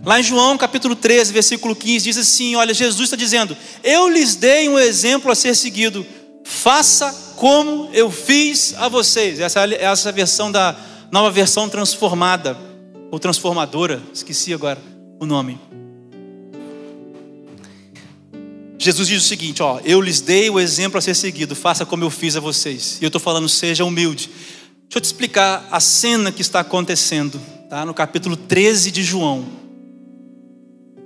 Lá 0.05 0.19
em 0.19 0.23
João 0.23 0.57
capítulo 0.57 0.95
13, 0.95 1.33
versículo 1.33 1.75
15, 1.75 2.05
diz 2.05 2.17
assim: 2.17 2.55
Olha, 2.55 2.73
Jesus 2.73 3.01
está 3.01 3.17
dizendo: 3.17 3.55
Eu 3.83 4.07
lhes 4.09 4.35
dei 4.35 4.69
um 4.69 4.79
exemplo 4.79 5.31
a 5.31 5.35
ser 5.35 5.55
seguido, 5.55 6.05
faça 6.43 7.33
como 7.35 7.89
eu 7.93 8.09
fiz 8.09 8.73
a 8.77 8.87
vocês. 8.87 9.39
Essa 9.39 9.65
é 9.65 9.83
essa 9.83 10.11
versão 10.11 10.51
da 10.51 10.75
nova 11.11 11.29
versão 11.29 11.67
transformada 11.67 12.57
ou 13.11 13.19
transformadora, 13.19 14.01
esqueci 14.13 14.53
agora 14.53 14.79
o 15.19 15.25
nome. 15.25 15.59
Jesus 18.77 19.09
diz 19.09 19.23
o 19.23 19.27
seguinte: 19.27 19.61
ó, 19.61 19.81
eu 19.83 19.99
lhes 19.99 20.21
dei 20.21 20.49
o 20.49 20.59
exemplo 20.59 20.97
a 20.97 21.01
ser 21.01 21.13
seguido, 21.13 21.55
faça 21.55 21.85
como 21.85 22.05
eu 22.05 22.09
fiz 22.09 22.37
a 22.37 22.39
vocês. 22.39 22.97
E 23.01 23.03
eu 23.03 23.07
estou 23.07 23.19
falando, 23.19 23.49
seja 23.49 23.83
humilde. 23.83 24.29
Deixa 24.83 24.97
eu 24.97 25.01
te 25.01 25.05
explicar 25.05 25.67
a 25.69 25.79
cena 25.79 26.31
que 26.31 26.41
está 26.41 26.61
acontecendo, 26.61 27.39
tá? 27.69 27.85
No 27.85 27.93
capítulo 27.93 28.37
13 28.37 28.89
de 28.91 29.03
João. 29.03 29.58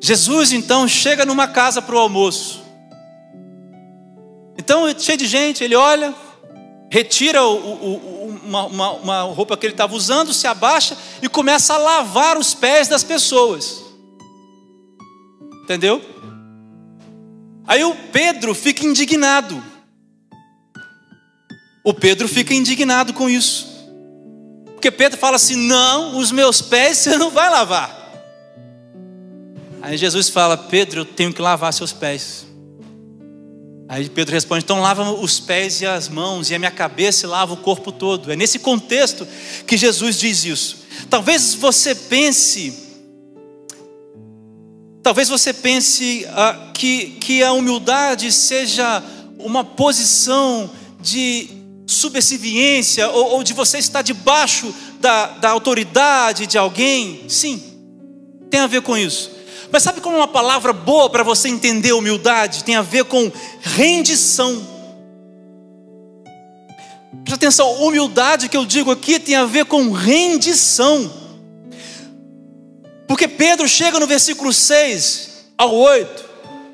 Jesus 0.03 0.51
então 0.51 0.85
chega 0.85 1.25
numa 1.25 1.47
casa 1.47 1.81
para 1.81 1.95
o 1.95 1.97
almoço. 1.97 2.61
Então, 4.57 4.83
cheio 4.99 5.17
de 5.17 5.25
gente, 5.25 5.63
ele 5.63 5.75
olha, 5.75 6.13
retira 6.91 7.41
o, 7.41 7.55
o, 7.55 8.39
uma, 8.43 8.65
uma, 8.65 8.91
uma 8.91 9.21
roupa 9.21 9.55
que 9.55 9.65
ele 9.65 9.73
estava 9.73 9.95
usando, 9.95 10.33
se 10.33 10.45
abaixa 10.45 10.97
e 11.21 11.29
começa 11.29 11.73
a 11.73 11.77
lavar 11.77 12.37
os 12.37 12.53
pés 12.53 12.89
das 12.89 13.01
pessoas. 13.01 13.81
Entendeu? 15.63 16.01
Aí 17.65 17.85
o 17.85 17.95
Pedro 18.11 18.53
fica 18.53 18.85
indignado. 18.85 19.63
O 21.81 21.93
Pedro 21.93 22.27
fica 22.27 22.53
indignado 22.53 23.13
com 23.13 23.29
isso. 23.29 23.69
Porque 24.73 24.91
Pedro 24.91 25.17
fala 25.17 25.37
assim: 25.37 25.55
Não, 25.55 26.17
os 26.17 26.29
meus 26.29 26.61
pés 26.61 26.97
você 26.97 27.17
não 27.17 27.29
vai 27.29 27.49
lavar. 27.49 28.02
Aí 29.83 29.97
Jesus 29.97 30.29
fala: 30.29 30.55
Pedro, 30.55 31.01
eu 31.01 31.05
tenho 31.05 31.33
que 31.33 31.41
lavar 31.41 31.73
seus 31.73 31.91
pés. 31.91 32.47
Aí 33.89 34.07
Pedro 34.07 34.33
responde: 34.33 34.63
Então 34.63 34.79
lava 34.79 35.11
os 35.11 35.41
pés 35.41 35.81
e 35.81 35.85
as 35.85 36.07
mãos 36.07 36.49
e 36.49 36.55
a 36.55 36.59
minha 36.59 36.71
cabeça 36.71 37.25
e 37.25 37.29
lava 37.29 37.53
o 37.53 37.57
corpo 37.57 37.91
todo. 37.91 38.31
É 38.31 38.35
nesse 38.37 38.59
contexto 38.59 39.27
que 39.67 39.75
Jesus 39.75 40.17
diz 40.17 40.45
isso. 40.45 40.77
Talvez 41.09 41.53
você 41.55 41.93
pense, 41.93 42.73
talvez 45.03 45.27
você 45.27 45.51
pense 45.51 46.25
ah, 46.29 46.71
que, 46.73 47.17
que 47.19 47.43
a 47.43 47.51
humildade 47.51 48.31
seja 48.31 49.03
uma 49.37 49.65
posição 49.65 50.71
de 51.01 51.49
subserviência 51.85 53.09
ou, 53.09 53.31
ou 53.31 53.43
de 53.43 53.51
você 53.51 53.79
estar 53.79 54.01
debaixo 54.01 54.73
da, 55.01 55.27
da 55.39 55.49
autoridade 55.49 56.47
de 56.47 56.57
alguém. 56.57 57.25
Sim, 57.27 57.61
tem 58.49 58.61
a 58.61 58.67
ver 58.67 58.81
com 58.81 58.97
isso. 58.97 59.32
Mas 59.73 59.81
sabe 59.81 60.01
como 60.01 60.17
uma 60.17 60.27
palavra 60.27 60.71
boa 60.71 61.09
para 61.09 61.23
você 61.23 61.49
entender 61.49 61.93
humildade 61.93 62.63
tem 62.63 62.75
a 62.75 62.83
ver 62.83 63.05
com 63.05 63.31
rendição? 63.59 64.67
Presta 67.23 67.33
atenção, 67.33 67.81
humildade 67.81 68.49
que 68.49 68.55
eu 68.55 68.67
digo 68.67 68.91
aqui 68.91 69.19
tem 69.19 69.33
a 69.33 69.45
ver 69.45 69.65
com 69.65 69.89
rendição. 69.91 71.11
Porque 73.07 73.27
Pedro 73.27 73.67
chega 73.67 73.99
no 73.99 74.05
versículo 74.05 74.53
6 74.53 75.29
ao 75.57 75.73
8 75.73 76.23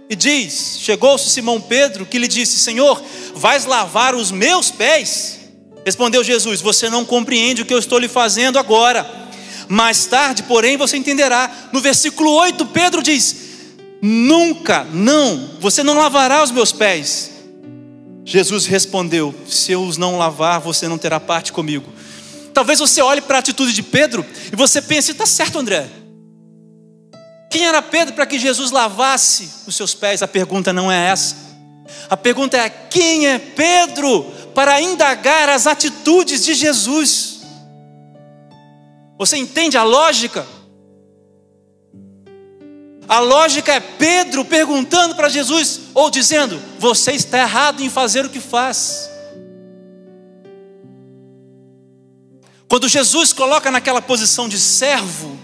e 0.09 0.15
diz: 0.17 0.79
Chegou-se 0.81 1.29
Simão 1.29 1.61
Pedro 1.61 2.05
que 2.05 2.19
lhe 2.19 2.27
disse: 2.27 2.59
Senhor, 2.59 3.01
vais 3.33 3.63
lavar 3.63 4.13
os 4.13 4.29
meus 4.29 4.71
pés? 4.71 5.39
Respondeu 5.85 6.21
Jesus: 6.21 6.59
Você 6.59 6.89
não 6.89 7.05
compreende 7.05 7.61
o 7.61 7.65
que 7.65 7.73
eu 7.73 7.79
estou 7.79 7.97
lhe 7.97 8.09
fazendo 8.09 8.59
agora 8.59 9.28
mais 9.69 10.07
tarde, 10.07 10.41
porém, 10.43 10.75
você 10.75 10.97
entenderá. 10.97 11.69
No 11.71 11.79
versículo 11.79 12.31
8, 12.31 12.65
Pedro 12.65 13.03
diz: 13.03 13.35
Nunca, 14.01 14.83
não, 14.85 15.51
você 15.59 15.83
não 15.83 15.93
lavará 15.93 16.41
os 16.41 16.49
meus 16.49 16.71
pés. 16.71 17.29
Jesus 18.25 18.65
respondeu: 18.65 19.33
Se 19.47 19.71
eu 19.71 19.83
os 19.83 19.95
não 19.95 20.17
lavar, 20.17 20.59
você 20.59 20.87
não 20.87 20.97
terá 20.97 21.19
parte 21.19 21.53
comigo. 21.53 21.87
Talvez 22.51 22.79
você 22.79 22.99
olhe 22.99 23.21
para 23.21 23.37
a 23.37 23.39
atitude 23.39 23.71
de 23.71 23.83
Pedro 23.83 24.25
e 24.51 24.55
você 24.55 24.81
pense: 24.81 25.11
está 25.11 25.27
certo, 25.27 25.59
André. 25.59 25.87
Quem 27.51 27.65
era 27.65 27.81
Pedro 27.81 28.15
para 28.15 28.25
que 28.25 28.39
Jesus 28.39 28.71
lavasse 28.71 29.49
os 29.67 29.75
seus 29.75 29.93
pés? 29.93 30.23
A 30.23 30.27
pergunta 30.27 30.73
não 30.73 30.91
é 30.91 31.09
essa. 31.09 31.35
A 32.09 32.17
pergunta 32.17 32.57
é: 32.57 32.69
quem 32.69 33.27
é 33.27 33.37
Pedro 33.37 34.23
para 34.55 34.81
indagar 34.81 35.47
as 35.47 35.67
atitudes 35.67 36.43
de 36.43 36.55
Jesus? 36.55 37.38
Você 39.19 39.35
entende 39.35 39.77
a 39.77 39.83
lógica? 39.83 40.47
A 43.05 43.19
lógica 43.19 43.73
é 43.73 43.79
Pedro 43.81 44.45
perguntando 44.45 45.13
para 45.13 45.27
Jesus, 45.27 45.81
ou 45.93 46.09
dizendo: 46.09 46.57
Você 46.79 47.11
está 47.11 47.37
errado 47.37 47.83
em 47.83 47.89
fazer 47.89 48.25
o 48.25 48.29
que 48.29 48.39
faz. 48.39 49.09
Quando 52.69 52.87
Jesus 52.87 53.33
coloca 53.33 53.69
naquela 53.69 54.01
posição 54.01 54.47
de 54.47 54.57
servo, 54.57 55.37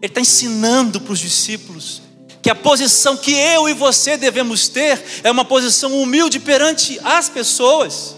Ele 0.00 0.10
está 0.10 0.22
ensinando 0.22 1.02
para 1.02 1.12
os 1.12 1.18
discípulos 1.18 2.00
que 2.40 2.48
a 2.48 2.54
posição 2.54 3.14
que 3.18 3.32
eu 3.32 3.68
e 3.68 3.74
você 3.74 4.16
devemos 4.16 4.68
ter 4.68 5.04
é 5.22 5.30
uma 5.30 5.44
posição 5.44 6.00
humilde 6.00 6.40
perante 6.40 6.98
as 7.04 7.28
pessoas, 7.28 8.16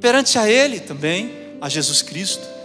perante 0.00 0.38
a 0.38 0.48
Ele 0.48 0.78
também, 0.78 1.32
a 1.60 1.68
Jesus 1.68 2.02
Cristo 2.02 2.59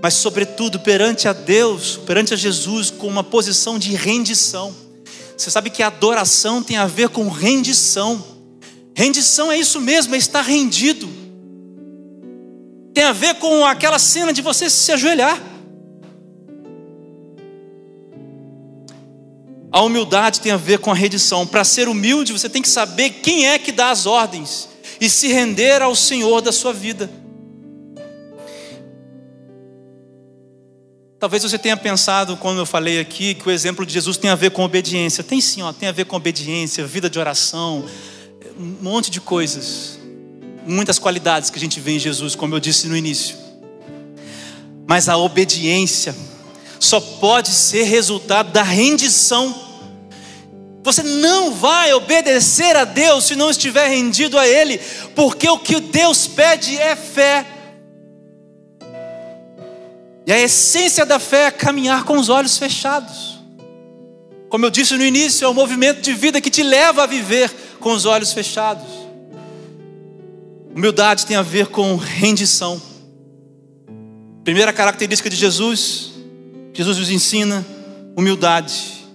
mas, 0.00 0.14
sobretudo, 0.14 0.78
perante 0.78 1.26
a 1.26 1.32
Deus, 1.32 1.96
perante 2.06 2.32
a 2.32 2.36
Jesus, 2.36 2.90
com 2.90 3.08
uma 3.08 3.24
posição 3.24 3.78
de 3.78 3.94
rendição. 3.94 4.74
Você 5.36 5.50
sabe 5.50 5.70
que 5.70 5.82
adoração 5.82 6.62
tem 6.62 6.76
a 6.76 6.86
ver 6.86 7.08
com 7.08 7.28
rendição. 7.28 8.24
Rendição 8.94 9.50
é 9.50 9.58
isso 9.58 9.80
mesmo, 9.80 10.14
é 10.14 10.18
estar 10.18 10.42
rendido. 10.42 11.08
Tem 12.94 13.04
a 13.04 13.12
ver 13.12 13.34
com 13.36 13.64
aquela 13.64 13.98
cena 13.98 14.32
de 14.32 14.42
você 14.42 14.68
se 14.68 14.90
ajoelhar. 14.92 15.40
A 19.70 19.82
humildade 19.82 20.40
tem 20.40 20.50
a 20.50 20.56
ver 20.56 20.78
com 20.78 20.90
a 20.90 20.94
rendição. 20.94 21.46
Para 21.46 21.62
ser 21.62 21.88
humilde, 21.88 22.32
você 22.32 22.48
tem 22.48 22.62
que 22.62 22.68
saber 22.68 23.10
quem 23.10 23.46
é 23.46 23.58
que 23.58 23.70
dá 23.70 23.90
as 23.90 24.06
ordens 24.06 24.68
e 25.00 25.08
se 25.08 25.28
render 25.28 25.82
ao 25.82 25.94
Senhor 25.94 26.40
da 26.40 26.50
sua 26.50 26.72
vida. 26.72 27.10
Talvez 31.18 31.42
você 31.42 31.58
tenha 31.58 31.76
pensado, 31.76 32.36
quando 32.36 32.58
eu 32.58 32.66
falei 32.66 33.00
aqui, 33.00 33.34
que 33.34 33.48
o 33.48 33.50
exemplo 33.50 33.84
de 33.84 33.92
Jesus 33.92 34.16
tem 34.16 34.30
a 34.30 34.36
ver 34.36 34.52
com 34.52 34.62
obediência. 34.62 35.24
Tem 35.24 35.40
sim, 35.40 35.62
ó, 35.62 35.72
tem 35.72 35.88
a 35.88 35.92
ver 35.92 36.04
com 36.04 36.14
obediência, 36.14 36.86
vida 36.86 37.10
de 37.10 37.18
oração, 37.18 37.84
um 38.56 38.76
monte 38.80 39.10
de 39.10 39.20
coisas. 39.20 39.98
Muitas 40.64 40.96
qualidades 40.96 41.50
que 41.50 41.58
a 41.58 41.60
gente 41.60 41.80
vê 41.80 41.96
em 41.96 41.98
Jesus, 41.98 42.36
como 42.36 42.54
eu 42.54 42.60
disse 42.60 42.86
no 42.86 42.96
início. 42.96 43.36
Mas 44.86 45.08
a 45.08 45.16
obediência 45.16 46.14
só 46.78 47.00
pode 47.00 47.48
ser 47.48 47.82
resultado 47.82 48.52
da 48.52 48.62
rendição. 48.62 49.52
Você 50.84 51.02
não 51.02 51.52
vai 51.52 51.92
obedecer 51.94 52.76
a 52.76 52.84
Deus 52.84 53.24
se 53.24 53.34
não 53.34 53.50
estiver 53.50 53.88
rendido 53.88 54.38
a 54.38 54.46
Ele, 54.46 54.78
porque 55.16 55.48
o 55.48 55.58
que 55.58 55.80
Deus 55.80 56.28
pede 56.28 56.76
é 56.76 56.94
fé. 56.94 57.57
E 60.28 60.32
a 60.32 60.38
essência 60.38 61.06
da 61.06 61.18
fé 61.18 61.44
é 61.44 61.50
caminhar 61.50 62.04
com 62.04 62.18
os 62.18 62.28
olhos 62.28 62.58
fechados. 62.58 63.38
Como 64.50 64.66
eu 64.66 64.68
disse 64.68 64.94
no 64.94 65.02
início, 65.02 65.46
é 65.46 65.48
um 65.48 65.54
movimento 65.54 66.02
de 66.02 66.12
vida 66.12 66.38
que 66.38 66.50
te 66.50 66.62
leva 66.62 67.04
a 67.04 67.06
viver 67.06 67.50
com 67.80 67.92
os 67.94 68.04
olhos 68.04 68.30
fechados. 68.34 68.84
Humildade 70.76 71.24
tem 71.24 71.34
a 71.34 71.40
ver 71.40 71.68
com 71.68 71.96
rendição. 71.96 72.78
Primeira 74.44 74.70
característica 74.70 75.30
de 75.30 75.36
Jesus, 75.36 76.10
Jesus 76.74 76.98
nos 76.98 77.08
ensina 77.08 77.66
humildade. 78.14 79.08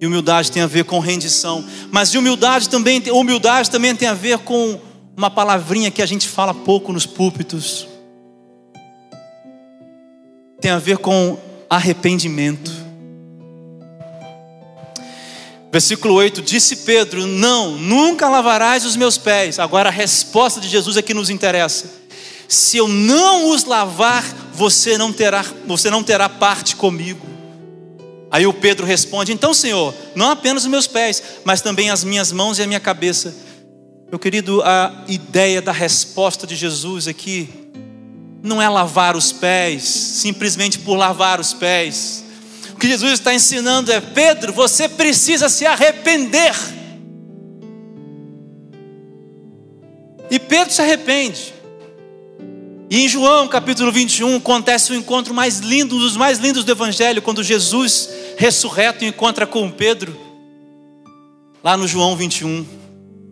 E 0.00 0.06
humildade 0.06 0.52
tem 0.52 0.62
a 0.62 0.68
ver 0.68 0.84
com 0.84 1.00
rendição. 1.00 1.64
Mas 1.90 2.12
de 2.12 2.18
humildade 2.18 2.68
também, 2.68 3.02
humildade 3.10 3.68
também 3.72 3.96
tem 3.96 4.06
a 4.06 4.14
ver 4.14 4.38
com 4.38 4.78
uma 5.16 5.30
palavrinha 5.30 5.90
que 5.90 6.00
a 6.00 6.06
gente 6.06 6.28
fala 6.28 6.54
pouco 6.54 6.92
nos 6.92 7.06
púlpitos 7.06 7.89
tem 10.60 10.70
a 10.70 10.78
ver 10.78 10.98
com 10.98 11.38
arrependimento. 11.68 12.70
Versículo 15.72 16.14
8: 16.14 16.42
Disse 16.42 16.76
Pedro: 16.76 17.26
Não, 17.26 17.76
nunca 17.78 18.28
lavarás 18.28 18.84
os 18.84 18.96
meus 18.96 19.16
pés. 19.16 19.58
Agora 19.58 19.88
a 19.88 19.92
resposta 19.92 20.60
de 20.60 20.68
Jesus 20.68 20.96
é 20.96 21.02
que 21.02 21.14
nos 21.14 21.30
interessa. 21.30 22.00
Se 22.48 22.76
eu 22.76 22.88
não 22.88 23.50
os 23.50 23.64
lavar, 23.64 24.24
você 24.52 24.98
não 24.98 25.12
terá, 25.12 25.44
você 25.66 25.88
não 25.88 26.02
terá 26.02 26.28
parte 26.28 26.74
comigo. 26.74 27.26
Aí 28.30 28.46
o 28.46 28.52
Pedro 28.52 28.84
responde: 28.84 29.32
Então, 29.32 29.54
Senhor, 29.54 29.94
não 30.14 30.30
apenas 30.30 30.64
os 30.64 30.68
meus 30.68 30.86
pés, 30.86 31.22
mas 31.44 31.60
também 31.60 31.90
as 31.90 32.02
minhas 32.04 32.32
mãos 32.32 32.58
e 32.58 32.62
a 32.62 32.66
minha 32.66 32.80
cabeça. 32.80 33.34
Meu 34.10 34.18
querido, 34.18 34.60
a 34.62 35.04
ideia 35.06 35.62
da 35.62 35.70
resposta 35.70 36.44
de 36.44 36.56
Jesus 36.56 37.06
aqui 37.06 37.59
não 38.42 38.60
é 38.60 38.68
lavar 38.68 39.16
os 39.16 39.32
pés, 39.32 39.82
simplesmente 39.82 40.78
por 40.78 40.96
lavar 40.96 41.40
os 41.40 41.52
pés. 41.52 42.24
O 42.72 42.76
que 42.76 42.88
Jesus 42.88 43.12
está 43.12 43.34
ensinando 43.34 43.92
é: 43.92 44.00
Pedro, 44.00 44.52
você 44.52 44.88
precisa 44.88 45.48
se 45.48 45.66
arrepender. 45.66 46.54
E 50.30 50.38
Pedro 50.38 50.72
se 50.72 50.80
arrepende. 50.80 51.52
E 52.88 53.04
em 53.04 53.08
João 53.08 53.46
capítulo 53.46 53.92
21 53.92 54.36
acontece 54.36 54.92
o 54.92 54.94
encontro 54.94 55.32
mais 55.32 55.58
lindo, 55.58 55.96
um 55.96 55.98
dos 55.98 56.16
mais 56.16 56.38
lindos 56.38 56.64
do 56.64 56.72
Evangelho, 56.72 57.22
quando 57.22 57.42
Jesus 57.42 58.08
ressurreto 58.36 59.04
encontra 59.04 59.46
com 59.46 59.70
Pedro, 59.70 60.16
lá 61.62 61.76
no 61.76 61.86
João 61.86 62.16
21. 62.16 62.66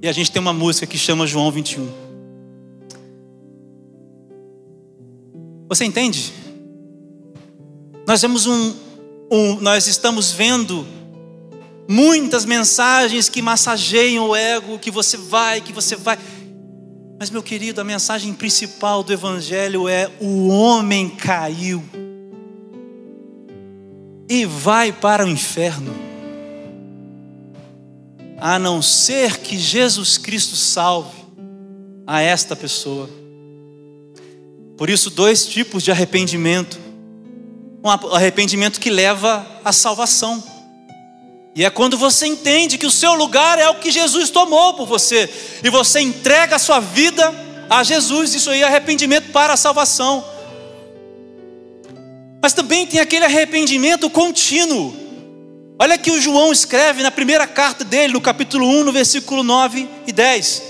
E 0.00 0.08
a 0.08 0.12
gente 0.12 0.30
tem 0.30 0.40
uma 0.40 0.52
música 0.52 0.86
que 0.86 0.96
chama 0.96 1.26
João 1.26 1.50
21. 1.50 2.07
Você 5.68 5.84
entende? 5.84 6.32
Nós 8.06 8.22
vemos 8.22 8.46
um, 8.46 8.74
um, 9.30 9.60
nós 9.60 9.86
estamos 9.86 10.32
vendo 10.32 10.86
muitas 11.86 12.46
mensagens 12.46 13.28
que 13.28 13.42
massageiam 13.42 14.28
o 14.28 14.34
ego, 14.36 14.78
que 14.78 14.90
você 14.90 15.18
vai, 15.18 15.60
que 15.60 15.72
você 15.72 15.94
vai. 15.94 16.18
Mas 17.20 17.28
meu 17.28 17.42
querido, 17.42 17.80
a 17.80 17.84
mensagem 17.84 18.32
principal 18.32 19.02
do 19.02 19.12
evangelho 19.12 19.86
é 19.86 20.10
o 20.20 20.48
homem 20.48 21.10
caiu 21.10 21.84
e 24.28 24.46
vai 24.46 24.90
para 24.90 25.24
o 25.24 25.28
inferno. 25.28 25.94
A 28.38 28.58
não 28.58 28.80
ser 28.80 29.38
que 29.38 29.58
Jesus 29.58 30.16
Cristo 30.16 30.56
salve 30.56 31.18
a 32.06 32.22
esta 32.22 32.54
pessoa. 32.54 33.10
Por 34.78 34.88
isso, 34.88 35.10
dois 35.10 35.44
tipos 35.44 35.82
de 35.82 35.90
arrependimento 35.90 36.88
um 37.82 37.90
arrependimento 38.12 38.80
que 38.80 38.90
leva 38.90 39.46
à 39.64 39.72
salvação. 39.72 40.42
E 41.54 41.64
é 41.64 41.70
quando 41.70 41.96
você 41.96 42.26
entende 42.26 42.78
que 42.78 42.86
o 42.86 42.90
seu 42.90 43.14
lugar 43.14 43.58
é 43.58 43.68
o 43.68 43.76
que 43.76 43.90
Jesus 43.90 44.30
tomou 44.30 44.74
por 44.74 44.86
você, 44.86 45.28
e 45.62 45.70
você 45.70 46.00
entrega 46.00 46.56
a 46.56 46.58
sua 46.58 46.80
vida 46.80 47.32
a 47.70 47.82
Jesus, 47.82 48.34
isso 48.34 48.50
aí 48.50 48.62
é 48.62 48.64
arrependimento 48.64 49.30
para 49.30 49.52
a 49.52 49.56
salvação. 49.56 50.24
Mas 52.42 52.52
também 52.52 52.86
tem 52.86 53.00
aquele 53.00 53.24
arrependimento 53.24 54.08
contínuo. 54.08 54.94
Olha 55.78 55.98
que 55.98 56.10
o 56.10 56.20
João 56.20 56.52
escreve 56.52 57.02
na 57.02 57.10
primeira 57.10 57.46
carta 57.46 57.84
dele, 57.84 58.12
no 58.12 58.20
capítulo 58.20 58.66
1, 58.66 58.84
no 58.84 58.92
versículo 58.92 59.42
9 59.42 59.88
e 60.06 60.12
10. 60.12 60.62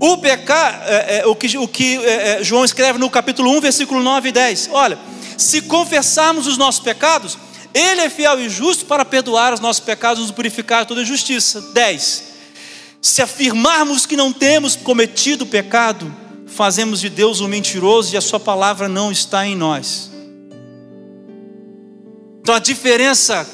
O 0.00 0.18
pecado, 0.18 0.84
é, 0.86 1.18
é, 1.18 1.26
o 1.26 1.34
que, 1.34 1.58
o 1.58 1.66
que 1.66 1.96
é, 2.04 2.40
é 2.40 2.44
João 2.44 2.64
escreve 2.64 2.98
no 2.98 3.10
capítulo 3.10 3.50
1, 3.56 3.60
versículo 3.60 4.00
9 4.00 4.28
e 4.28 4.32
10. 4.32 4.70
Olha, 4.72 4.98
se 5.36 5.62
confessarmos 5.62 6.46
os 6.46 6.56
nossos 6.56 6.80
pecados, 6.80 7.36
Ele 7.74 8.02
é 8.02 8.10
fiel 8.10 8.40
e 8.40 8.48
justo 8.48 8.86
para 8.86 9.04
perdoar 9.04 9.52
os 9.52 9.60
nossos 9.60 9.80
pecados 9.80 10.18
e 10.20 10.22
nos 10.22 10.30
purificar 10.30 10.82
de 10.82 10.88
toda 10.88 11.04
justiça. 11.04 11.60
10. 11.72 12.24
Se 13.02 13.22
afirmarmos 13.22 14.06
que 14.06 14.16
não 14.16 14.32
temos 14.32 14.76
cometido 14.76 15.46
pecado, 15.46 16.14
fazemos 16.46 17.00
de 17.00 17.08
Deus 17.08 17.40
um 17.40 17.48
mentiroso 17.48 18.14
e 18.14 18.16
a 18.16 18.20
Sua 18.20 18.38
palavra 18.38 18.88
não 18.88 19.10
está 19.10 19.46
em 19.46 19.56
nós. 19.56 20.10
Então 22.40 22.54
a 22.54 22.60
diferença, 22.60 23.46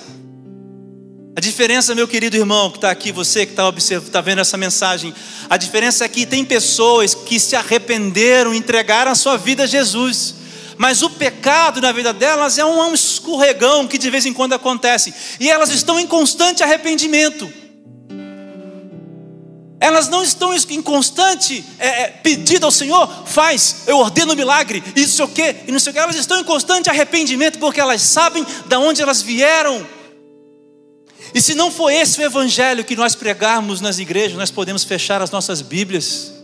a 1.36 1.40
diferença, 1.40 1.94
meu 1.94 2.06
querido 2.06 2.36
irmão 2.36 2.70
que 2.70 2.78
está 2.78 2.90
aqui, 2.90 3.10
você 3.10 3.44
que 3.44 3.52
está 3.52 3.68
está 3.76 4.20
vendo 4.20 4.40
essa 4.40 4.56
mensagem, 4.56 5.14
a 5.50 5.56
diferença 5.56 6.04
é 6.04 6.08
que 6.08 6.24
tem 6.24 6.44
pessoas 6.44 7.14
que 7.14 7.40
se 7.40 7.56
arrependeram, 7.56 8.54
entregaram 8.54 9.10
a 9.10 9.14
sua 9.14 9.36
vida 9.36 9.64
a 9.64 9.66
Jesus 9.66 10.34
mas 10.76 11.02
o 11.02 11.10
pecado 11.10 11.80
na 11.80 11.92
vida 11.92 12.12
delas 12.12 12.58
é 12.58 12.64
um, 12.64 12.92
escorregão 12.92 13.86
que 13.86 13.98
de 13.98 14.10
vez 14.10 14.26
em 14.26 14.32
quando 14.32 14.54
acontece, 14.54 15.14
e 15.38 15.50
elas 15.50 15.70
estão 15.70 15.98
em 15.98 16.06
constante 16.06 16.62
arrependimento. 16.62 17.52
Elas 19.80 20.08
não 20.08 20.22
estão 20.22 20.54
em 20.54 20.80
constante 20.80 21.64
é, 21.78 22.02
é, 22.02 22.06
pedido 22.08 22.64
ao 22.64 22.72
Senhor, 22.72 23.08
faz, 23.26 23.82
eu 23.86 23.98
ordeno 23.98 24.32
o 24.32 24.36
milagre, 24.36 24.82
isso 24.96 25.22
o 25.22 25.28
quê, 25.28 25.56
e 25.66 25.72
não 25.72 25.78
sei 25.78 25.90
o 25.90 25.92
que. 25.92 25.98
Elas 25.98 26.16
estão 26.16 26.40
em 26.40 26.44
constante 26.44 26.88
arrependimento 26.88 27.58
porque 27.58 27.80
elas 27.80 28.00
sabem 28.00 28.46
de 28.66 28.76
onde 28.76 29.02
elas 29.02 29.20
vieram. 29.20 29.86
E 31.34 31.42
se 31.42 31.54
não 31.54 31.70
for 31.70 31.90
esse 31.90 32.20
o 32.20 32.24
evangelho 32.24 32.84
que 32.84 32.94
nós 32.94 33.14
pregarmos 33.14 33.80
nas 33.80 33.98
igrejas, 33.98 34.38
nós 34.38 34.50
podemos 34.50 34.84
fechar 34.84 35.20
as 35.20 35.30
nossas 35.30 35.60
Bíblias 35.60 36.34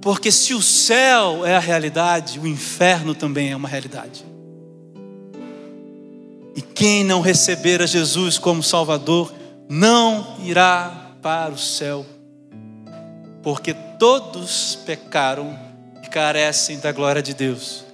porque 0.00 0.30
se 0.30 0.54
o 0.54 0.62
céu 0.62 1.44
é 1.44 1.56
a 1.56 1.60
realidade, 1.60 2.38
o 2.38 2.46
inferno 2.46 3.14
também 3.14 3.50
é 3.50 3.56
uma 3.56 3.68
realidade. 3.68 4.24
E 6.54 6.62
quem 6.62 7.04
não 7.04 7.20
receber 7.20 7.82
a 7.82 7.86
Jesus 7.86 8.38
como 8.38 8.62
Salvador, 8.62 9.34
não 9.68 10.36
irá 10.44 11.12
para 11.20 11.52
o 11.52 11.58
céu. 11.58 12.06
Porque 13.42 13.74
todos 13.98 14.78
pecaram 14.86 15.58
e 16.02 16.08
carecem 16.08 16.78
da 16.78 16.92
glória 16.92 17.22
de 17.22 17.34
Deus. 17.34 17.84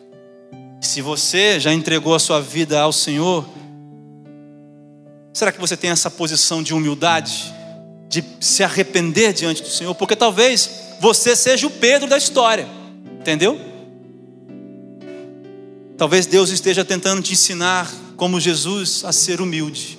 Se 0.80 1.00
você 1.00 1.58
já 1.58 1.72
entregou 1.72 2.14
a 2.14 2.18
sua 2.18 2.40
vida 2.40 2.80
ao 2.80 2.92
Senhor, 2.92 3.44
será 5.34 5.50
que 5.50 5.60
você 5.60 5.76
tem 5.76 5.90
essa 5.90 6.08
posição 6.08 6.62
de 6.62 6.72
humildade, 6.72 7.52
de 8.08 8.24
se 8.40 8.62
arrepender 8.62 9.32
diante 9.32 9.62
do 9.62 9.68
Senhor? 9.68 9.92
Porque 9.96 10.14
talvez 10.14 10.70
você 11.00 11.34
seja 11.34 11.66
o 11.66 11.70
Pedro 11.70 12.08
da 12.08 12.16
história, 12.16 12.68
entendeu? 13.20 13.60
Talvez 15.98 16.26
Deus 16.26 16.50
esteja 16.50 16.84
tentando 16.84 17.20
te 17.20 17.32
ensinar, 17.32 17.92
como 18.16 18.40
Jesus, 18.40 19.04
a 19.04 19.12
ser 19.12 19.40
humilde. 19.40 19.98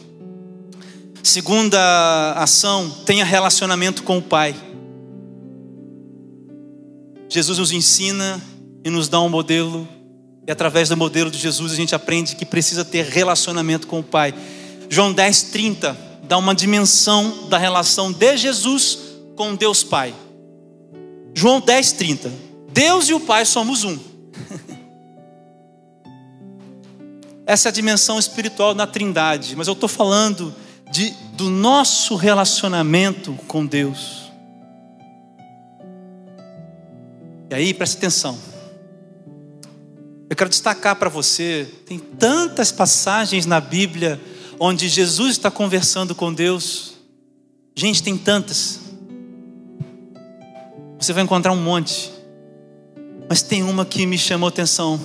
Segunda 1.22 2.34
ação, 2.34 2.90
tenha 3.06 3.26
relacionamento 3.26 4.04
com 4.04 4.18
o 4.18 4.22
Pai. 4.22 4.56
Jesus 7.28 7.58
nos 7.58 7.72
ensina 7.74 8.42
e 8.86 8.90
nos 8.90 9.10
dá 9.10 9.20
um 9.20 9.28
modelo, 9.28 9.86
e 10.48 10.52
através 10.52 10.88
do 10.88 10.96
modelo 10.96 11.30
de 11.30 11.38
Jesus 11.38 11.74
a 11.74 11.76
gente 11.76 11.94
aprende 11.94 12.36
que 12.36 12.46
precisa 12.46 12.86
ter 12.86 13.06
relacionamento 13.06 13.88
com 13.88 14.00
o 14.00 14.04
Pai. 14.04 14.34
João 14.90 15.14
10, 15.14 15.44
30 15.44 15.98
dá 16.24 16.38
uma 16.38 16.56
dimensão 16.56 17.48
da 17.50 17.58
relação 17.58 18.12
de 18.12 18.38
Jesus 18.38 19.00
com 19.36 19.56
Deus 19.56 19.84
Pai. 19.84 20.14
João 21.34 21.60
10, 21.60 21.92
30. 21.94 22.32
Deus 22.72 23.10
e 23.10 23.14
o 23.14 23.20
Pai 23.20 23.46
somos 23.46 23.84
um. 23.84 23.98
Essa 27.46 27.68
é 27.68 27.70
a 27.70 27.74
dimensão 27.74 28.18
espiritual 28.18 28.74
na 28.74 28.88
Trindade, 28.88 29.56
mas 29.56 29.68
eu 29.68 29.74
estou 29.74 29.90
falando 29.90 30.56
de, 30.92 31.12
do 31.34 31.50
nosso 31.50 32.16
relacionamento 32.16 33.34
com 33.48 33.66
Deus. 33.66 34.32
E 37.50 37.56
aí, 37.56 37.74
preste 37.74 37.98
atenção. 37.98 38.38
Eu 40.30 40.36
quero 40.36 40.50
destacar 40.50 40.96
para 40.96 41.10
você: 41.10 41.68
tem 41.86 42.00
tantas 42.00 42.72
passagens 42.72 43.46
na 43.46 43.62
Bíblia 43.62 44.20
onde 44.60 44.88
Jesus 44.88 45.32
está 45.32 45.52
conversando 45.52 46.16
com 46.16 46.34
Deus. 46.34 46.94
Gente, 47.76 48.02
tem 48.02 48.18
tantas. 48.18 48.80
Você 51.00 51.14
vai 51.14 51.24
encontrar 51.24 51.52
um 51.52 51.62
monte. 51.62 52.12
Mas 53.28 53.42
tem 53.42 53.64
uma 53.64 53.86
que 53.86 54.06
me 54.06 54.18
chamou 54.18 54.50
atenção. 54.50 55.00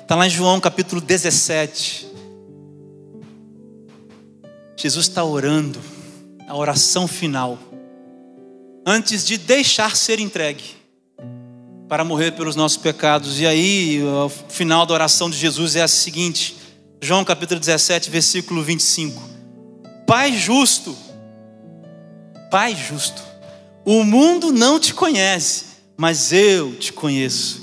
Está 0.00 0.14
lá 0.14 0.26
em 0.26 0.30
João 0.30 0.60
capítulo 0.60 1.00
17. 1.00 2.06
Jesus 4.76 5.08
está 5.08 5.24
orando, 5.24 5.80
a 6.46 6.54
oração 6.54 7.08
final, 7.08 7.58
antes 8.84 9.24
de 9.24 9.38
deixar 9.38 9.96
ser 9.96 10.20
entregue 10.20 10.62
para 11.88 12.04
morrer 12.04 12.32
pelos 12.32 12.54
nossos 12.56 12.76
pecados. 12.76 13.40
E 13.40 13.46
aí, 13.46 14.02
o 14.02 14.28
final 14.28 14.84
da 14.84 14.92
oração 14.92 15.30
de 15.30 15.38
Jesus 15.38 15.76
é 15.76 15.82
a 15.82 15.88
seguinte: 15.88 16.56
João 17.00 17.24
capítulo 17.24 17.60
17, 17.60 18.10
versículo 18.10 18.62
25. 18.62 19.22
Pai 20.06 20.36
justo, 20.36 20.96
Pai 22.50 22.74
justo, 22.74 23.22
o 23.84 24.04
mundo 24.04 24.52
não 24.52 24.78
te 24.78 24.94
conhece, 24.94 25.64
mas 25.96 26.32
eu 26.32 26.74
te 26.76 26.92
conheço. 26.92 27.62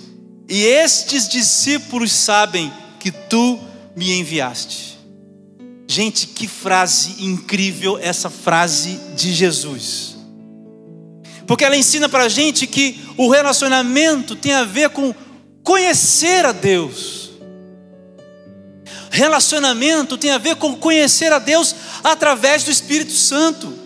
E 0.50 0.64
estes 0.64 1.28
discípulos 1.30 2.12
sabem 2.12 2.72
que 3.00 3.12
tu 3.12 3.60
me 3.96 4.12
enviaste. 4.12 5.00
Gente, 5.88 6.28
que 6.28 6.48
frase 6.48 7.24
incrível 7.24 7.98
essa 7.98 8.30
frase 8.30 9.00
de 9.16 9.34
Jesus. 9.34 10.16
Porque 11.48 11.66
ela 11.66 11.76
ensina 11.76 12.08
para 12.08 12.26
a 12.26 12.30
gente 12.30 12.66
que 12.66 13.00
o 13.18 13.30
relacionamento 13.30 14.36
tem 14.36 14.54
a 14.54 14.64
ver 14.64 14.90
com 14.90 15.14
conhecer 15.64 16.46
a 16.46 16.52
Deus. 16.52 17.31
Relacionamento 19.12 20.18
tem 20.18 20.32
a 20.32 20.38
ver 20.38 20.56
com 20.56 20.74
conhecer 20.74 21.34
a 21.34 21.38
Deus 21.38 21.76
através 22.02 22.64
do 22.64 22.72
Espírito 22.72 23.12
Santo. 23.12 23.78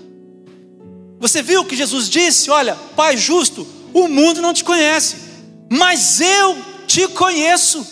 Você 1.19 1.41
viu 1.41 1.61
o 1.61 1.65
que 1.65 1.75
Jesus 1.75 2.07
disse? 2.07 2.51
Olha, 2.51 2.75
Pai 2.95 3.17
justo, 3.17 3.67
o 3.91 4.07
mundo 4.07 4.39
não 4.39 4.53
te 4.53 4.63
conhece, 4.63 5.15
mas 5.67 6.21
eu 6.21 6.57
te 6.85 7.07
conheço. 7.07 7.85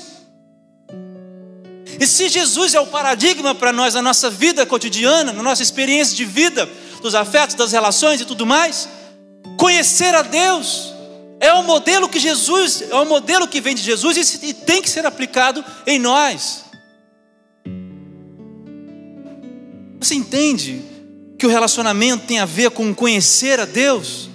E 2.00 2.06
se 2.06 2.30
Jesus 2.30 2.76
é 2.76 2.80
o 2.80 2.88
paradigma 2.88 3.56
para 3.56 3.74
nós 3.74 3.96
na 3.96 4.02
nossa 4.02 4.30
vida 4.30 4.64
cotidiana, 4.66 5.34
na 5.34 5.42
nossa 5.42 5.64
experiência 5.64 6.16
de 6.16 6.26
vida, 6.26 6.70
dos 7.02 7.16
afetos, 7.16 7.56
das 7.56 7.72
relações 7.72 8.22
e 8.22 8.26
tudo 8.26 8.46
mais, 8.46 8.88
conhecer 9.58 10.14
a 10.14 10.22
Deus 10.22 10.94
é 11.40 11.52
o 11.54 11.64
modelo 11.64 12.08
que 12.08 12.20
Jesus, 12.20 12.84
é 12.90 12.96
o 12.96 13.06
modelo 13.06 13.48
que 13.48 13.60
vem 13.60 13.74
de 13.74 13.82
Jesus 13.82 14.40
e 14.44 14.54
tem 14.54 14.82
que 14.82 14.90
ser 14.90 15.06
aplicado 15.06 15.66
em 15.88 15.98
nós. 15.98 16.64
Você 20.04 20.16
entende 20.16 20.82
que 21.40 21.46
o 21.46 21.50
relacionamento 21.50 22.26
tem 22.26 22.38
a 22.38 22.46
ver 22.46 22.72
com 22.72 22.94
conhecer 22.94 23.58
a 23.58 23.64
Deus. 23.64 24.30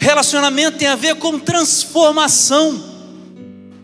Relacionamento 0.00 0.78
tem 0.78 0.88
a 0.88 0.96
ver 0.96 1.16
com 1.16 1.38
transformação. 1.38 2.82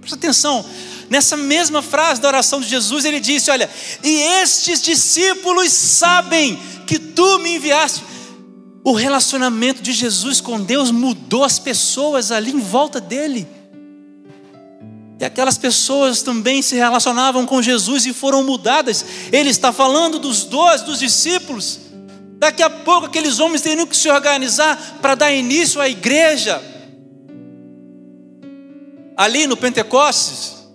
Presta 0.01 0.17
atenção, 0.17 0.65
nessa 1.11 1.37
mesma 1.37 1.83
frase 1.83 2.23
da 2.23 2.29
oração 2.29 2.59
de 2.59 2.69
Jesus, 2.69 3.05
ele 3.05 3.21
disse: 3.21 3.51
Olha, 3.51 3.69
e 4.03 4.09
estes 4.43 4.81
discípulos 4.81 5.71
sabem 5.71 6.59
que 6.87 6.99
tu 6.99 7.39
me 7.41 7.57
enviaste. 7.57 8.03
O 8.83 8.95
relacionamento 8.95 9.83
de 9.83 9.93
Jesus 9.93 10.41
com 10.41 10.59
Deus 10.59 10.91
mudou 10.91 11.45
as 11.45 11.59
pessoas 11.59 12.33
ali 12.33 12.51
em 12.51 12.61
volta 12.61 12.99
dele. 12.99 13.47
E 15.21 15.25
aquelas 15.25 15.59
pessoas 15.59 16.23
também 16.23 16.63
se 16.63 16.77
relacionavam 16.77 17.45
com 17.45 17.61
Jesus 17.61 18.07
e 18.07 18.13
foram 18.15 18.43
mudadas. 18.43 19.05
Ele 19.31 19.51
está 19.51 19.71
falando 19.71 20.19
dos 20.19 20.45
dois, 20.45 20.81
dos 20.81 20.99
discípulos. 20.99 21.79
Daqui 22.39 22.63
a 22.63 22.71
pouco 22.71 23.05
aqueles 23.05 23.39
homens 23.39 23.61
teriam 23.61 23.87
que 23.87 23.95
se 23.95 24.09
organizar 24.09 24.99
para 25.03 25.15
dar 25.15 25.31
início 25.31 25.79
à 25.79 25.87
igreja. 25.91 26.59
Ali 29.15 29.47
no 29.47 29.59
Pentecostes, 29.59 30.67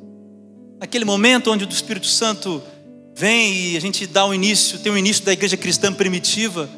aquele 0.80 1.06
momento 1.06 1.52
onde 1.52 1.66
o 1.66 1.70
Espírito 1.70 2.06
Santo 2.06 2.62
vem 3.16 3.72
e 3.72 3.78
a 3.78 3.82
gente 3.82 4.06
dá 4.06 4.28
o 4.28 4.34
início, 4.34 4.78
tem 4.78 4.92
o 4.92 4.98
início 4.98 5.26
da 5.26 5.34
igreja 5.34 5.58
cristã 5.58 5.92
primitiva. 5.92 6.70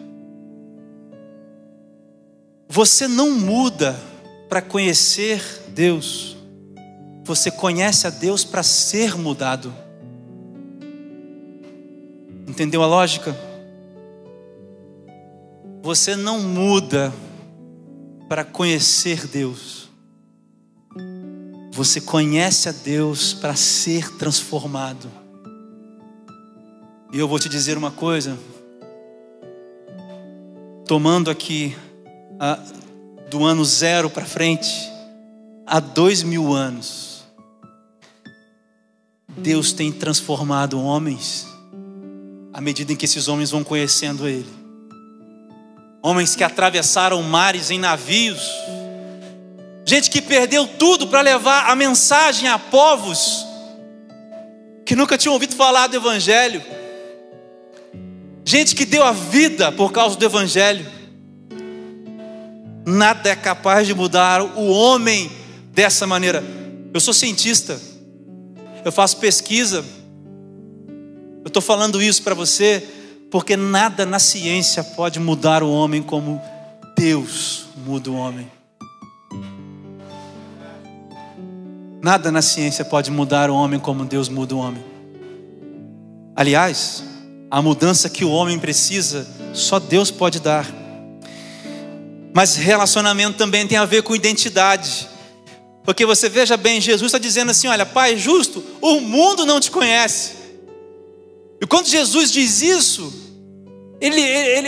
Você 2.69 3.09
não 3.09 3.31
muda 3.31 3.99
para 4.47 4.61
conhecer 4.61 5.43
Deus. 5.67 6.36
Você 7.27 7.51
conhece 7.51 8.07
a 8.07 8.09
Deus 8.09 8.45
para 8.45 8.63
ser 8.63 9.17
mudado. 9.17 9.73
Entendeu 12.47 12.81
a 12.81 12.87
lógica? 12.87 13.35
Você 15.83 16.15
não 16.15 16.39
muda 16.39 17.13
para 18.29 18.45
conhecer 18.45 19.27
Deus. 19.27 19.89
Você 21.73 21.99
conhece 21.99 22.69
a 22.69 22.71
Deus 22.71 23.33
para 23.33 23.57
ser 23.57 24.09
transformado. 24.15 25.11
E 27.11 27.19
eu 27.19 27.27
vou 27.27 27.39
te 27.39 27.49
dizer 27.49 27.77
uma 27.77 27.91
coisa. 27.91 28.39
Tomando 30.85 31.29
aqui 31.29 31.75
a, 32.39 32.57
do 33.29 33.43
ano 33.43 33.65
zero 33.65 34.09
para 34.09 34.25
frente, 34.25 34.71
há 35.65 35.81
dois 35.81 36.23
mil 36.23 36.53
anos, 36.53 37.16
Deus 39.37 39.71
tem 39.71 39.91
transformado 39.91 40.81
homens 40.81 41.47
à 42.51 42.59
medida 42.59 42.91
em 42.91 42.95
que 42.95 43.05
esses 43.05 43.27
homens 43.27 43.51
vão 43.51 43.63
conhecendo 43.63 44.27
Ele. 44.27 44.49
Homens 46.01 46.35
que 46.35 46.43
atravessaram 46.43 47.21
mares 47.21 47.69
em 47.69 47.77
navios, 47.77 48.41
gente 49.85 50.09
que 50.09 50.21
perdeu 50.21 50.65
tudo 50.65 51.07
para 51.07 51.21
levar 51.21 51.69
a 51.69 51.75
mensagem 51.75 52.49
a 52.49 52.57
povos 52.57 53.45
que 54.83 54.95
nunca 54.95 55.17
tinham 55.17 55.33
ouvido 55.33 55.55
falar 55.55 55.85
do 55.85 55.97
Evangelho, 55.97 56.63
gente 58.43 58.73
que 58.73 58.85
deu 58.85 59.03
a 59.03 59.11
vida 59.11 59.71
por 59.71 59.91
causa 59.91 60.17
do 60.17 60.25
Evangelho. 60.25 60.85
Nada 62.85 63.29
é 63.29 63.35
capaz 63.35 63.85
de 63.85 63.93
mudar 63.93 64.41
o 64.41 64.67
homem 64.69 65.29
dessa 65.73 66.07
maneira. 66.07 66.43
Eu 66.91 66.99
sou 66.99 67.13
cientista 67.13 67.79
eu 68.87 68.91
faço 68.91 69.17
pesquisa. 69.17 69.83
Eu 71.43 71.47
estou 71.47 71.61
falando 71.61 72.01
isso 72.01 72.23
para 72.23 72.33
você 72.33 72.81
porque 73.29 73.57
nada 73.57 74.05
na 74.05 74.17
ciência 74.17 74.81
pode 74.81 75.19
mudar 75.19 75.61
o 75.61 75.69
homem 75.69 76.01
como 76.01 76.41
Deus 76.97 77.65
muda 77.85 78.09
o 78.09 78.15
homem. 78.15 78.49
Nada 82.01 82.31
na 82.31 82.41
ciência 82.41 82.85
pode 82.85 83.11
mudar 83.11 83.49
o 83.49 83.55
homem 83.55 83.77
como 83.77 84.05
Deus 84.05 84.29
muda 84.29 84.55
o 84.55 84.59
homem. 84.59 84.81
Aliás, 86.33 87.03
a 87.51 87.61
mudança 87.61 88.09
que 88.09 88.23
o 88.23 88.31
homem 88.31 88.57
precisa, 88.57 89.27
só 89.53 89.79
Deus 89.79 90.09
pode 90.09 90.39
dar. 90.39 90.65
Mas 92.33 92.55
relacionamento 92.55 93.37
também 93.37 93.67
tem 93.67 93.77
a 93.77 93.83
ver 93.83 94.03
com 94.03 94.15
identidade. 94.15 95.09
Porque 95.87 96.05
você 96.05 96.27
veja 96.27 96.57
bem, 96.57 96.81
Jesus 96.81 97.07
está 97.07 97.17
dizendo 97.17 97.51
assim: 97.51 97.69
olha, 97.69 97.85
Pai 97.85 98.17
justo, 98.17 98.61
o 98.81 98.99
mundo 98.99 99.45
não 99.45 99.57
te 99.57 99.71
conhece. 99.71 100.33
E 101.61 101.65
quando 101.65 101.87
Jesus 101.87 102.29
diz 102.29 102.61
isso, 102.61 103.13
ele 104.01 104.19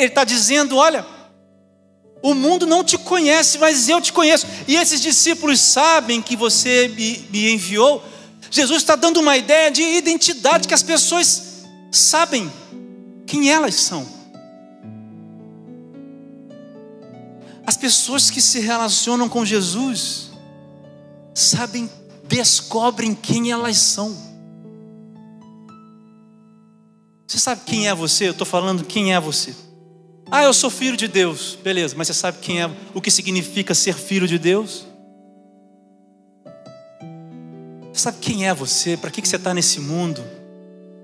está 0.01 0.23
dizendo: 0.23 0.77
olha, 0.77 1.05
o 2.21 2.34
mundo 2.34 2.65
não 2.65 2.86
te 2.86 2.97
conhece, 2.97 3.58
mas 3.58 3.89
eu 3.89 3.99
te 3.99 4.13
conheço. 4.13 4.47
E 4.65 4.77
esses 4.77 5.01
discípulos 5.01 5.60
sabem 5.60 6.21
que 6.21 6.38
você 6.38 6.88
me, 6.88 7.27
me 7.29 7.51
enviou. 7.51 8.01
Jesus 8.49 8.82
está 8.82 8.95
dando 8.95 9.19
uma 9.19 9.36
ideia 9.36 9.69
de 9.69 9.84
identidade 9.84 10.69
que 10.69 10.73
as 10.73 10.84
pessoas 10.84 11.65
sabem 11.91 12.49
quem 13.27 13.51
elas 13.51 13.75
são. 13.75 14.08
As 17.67 17.75
pessoas 17.75 18.29
que 18.32 18.39
se 18.39 18.62
relacionam 18.62 19.27
com 19.27 19.43
Jesus 19.43 20.28
sabem, 21.39 21.89
descobrem 22.28 23.13
quem 23.13 23.52
elas 23.52 23.78
são. 23.78 24.15
Você 27.28 27.38
sabe 27.38 27.62
quem 27.65 27.88
é 27.88 27.93
você? 27.93 28.28
Eu 28.28 28.32
estou 28.32 28.45
falando 28.45 28.84
quem 28.84 29.13
é 29.13 29.19
você. 29.19 29.56
Ah, 30.32 30.43
eu 30.43 30.54
sou 30.54 30.69
filho 30.69 30.97
de 30.97 31.08
Deus. 31.08 31.58
Beleza, 31.63 31.95
mas 31.97 32.08
você 32.08 32.13
sabe 32.13 32.39
quem 32.39 32.62
é, 32.62 32.69
o 32.93 33.02
que 33.02 33.10
significa 33.10 33.73
ser 33.73 33.95
filho 33.95 34.28
de 34.28 34.38
Deus? 34.38 34.86
Você 37.93 38.02
sabe 38.02 38.17
quem 38.19 38.47
é 38.47 38.54
você? 38.54 38.95
Para 38.95 39.12
que, 39.12 39.21
que 39.21 39.28
você 39.28 39.36
está 39.36 39.54
nesse 39.54 39.80
mundo? 39.80 40.23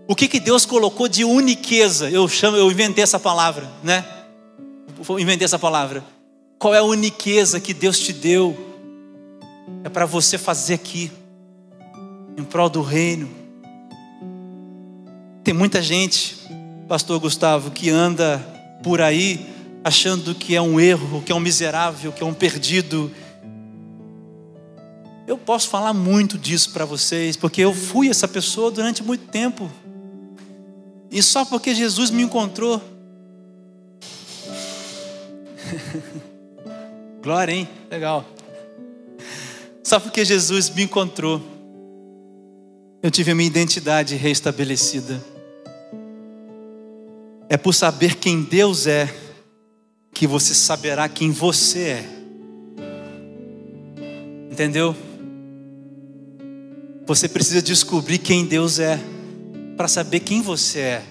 O 0.08 0.15
que, 0.15 0.28
que 0.28 0.39
Deus 0.39 0.65
colocou 0.65 1.08
de 1.08 1.24
uniqueza? 1.24 2.10
Eu 2.10 2.28
chamo, 2.28 2.58
eu 2.58 2.71
inventei 2.71 3.04
essa 3.04 3.19
palavra, 3.19 3.69
né? 3.84 4.06
Eu 5.08 5.19
inventei 5.19 5.45
essa 5.45 5.60
palavra. 5.60 6.04
Qual 6.60 6.74
é 6.74 6.78
a 6.78 6.84
uniqueza 6.84 7.60
que 7.60 7.74
Deus 7.74 8.00
te 8.00 8.13
deu? 8.13 8.74
É 9.84 9.89
para 9.89 10.06
você 10.06 10.38
fazer 10.38 10.75
aqui, 10.75 11.12
em 12.38 12.43
prol 12.43 12.69
do 12.69 12.82
reino. 12.82 13.30
Tem 15.43 15.54
muita 15.54 15.82
gente, 15.82 16.38
Pastor 16.88 17.19
Gustavo, 17.19 17.71
que 17.71 17.89
anda 17.89 18.39
por 18.84 19.01
aí 19.01 19.54
achando 19.84 20.34
que 20.34 20.56
é 20.56 20.62
um 20.62 20.80
erro, 20.80 21.21
que 21.21 21.32
é 21.32 21.36
um 21.36 21.39
miserável, 21.39 22.12
que 22.12 22.23
é 22.23 22.25
um 22.25 22.34
perdido. 22.34 23.12
Eu 25.28 25.38
posso 25.38 25.69
falar 25.69 25.93
muito 25.93 26.38
disso 26.38 26.71
para 26.71 26.86
vocês, 26.86 27.38
porque 27.38 27.62
eu 27.62 27.73
fui 27.73 28.10
essa 28.10 28.28
pessoa 28.28 28.71
durante 28.71 29.04
muito 29.04 29.28
tempo. 29.28 29.71
E 31.12 31.21
só 31.21 31.45
porque 31.45 31.75
Jesus 31.75 32.10
me 32.10 32.23
encontrou. 32.23 32.82
Glória, 37.21 37.54
hein? 37.54 37.69
Legal. 37.89 38.25
Só 39.95 39.99
porque 40.01 40.25
Jesus 40.25 40.69
me 40.69 40.84
encontrou, 40.84 41.41
eu 43.01 43.10
tive 43.10 43.31
a 43.31 43.36
minha 43.36 43.47
identidade 43.47 44.13
restabelecida. 44.17 45.23
É 47.47 47.55
por 47.55 47.71
saber 47.71 48.15
quem 48.15 48.43
Deus 48.43 48.88
é 48.88 49.10
que 50.13 50.27
você 50.27 50.53
saberá 50.53 51.08
quem 51.08 51.31
você 51.31 51.79
é. 51.79 52.10
Entendeu? 54.51 54.93
Você 57.05 57.29
precisa 57.29 57.62
descobrir 57.62 58.17
quem 58.17 58.45
Deus 58.45 58.79
é 58.79 58.99
para 59.77 59.88
saber 59.88 60.19
quem 60.19 60.41
você 60.41 60.79
é. 60.79 61.03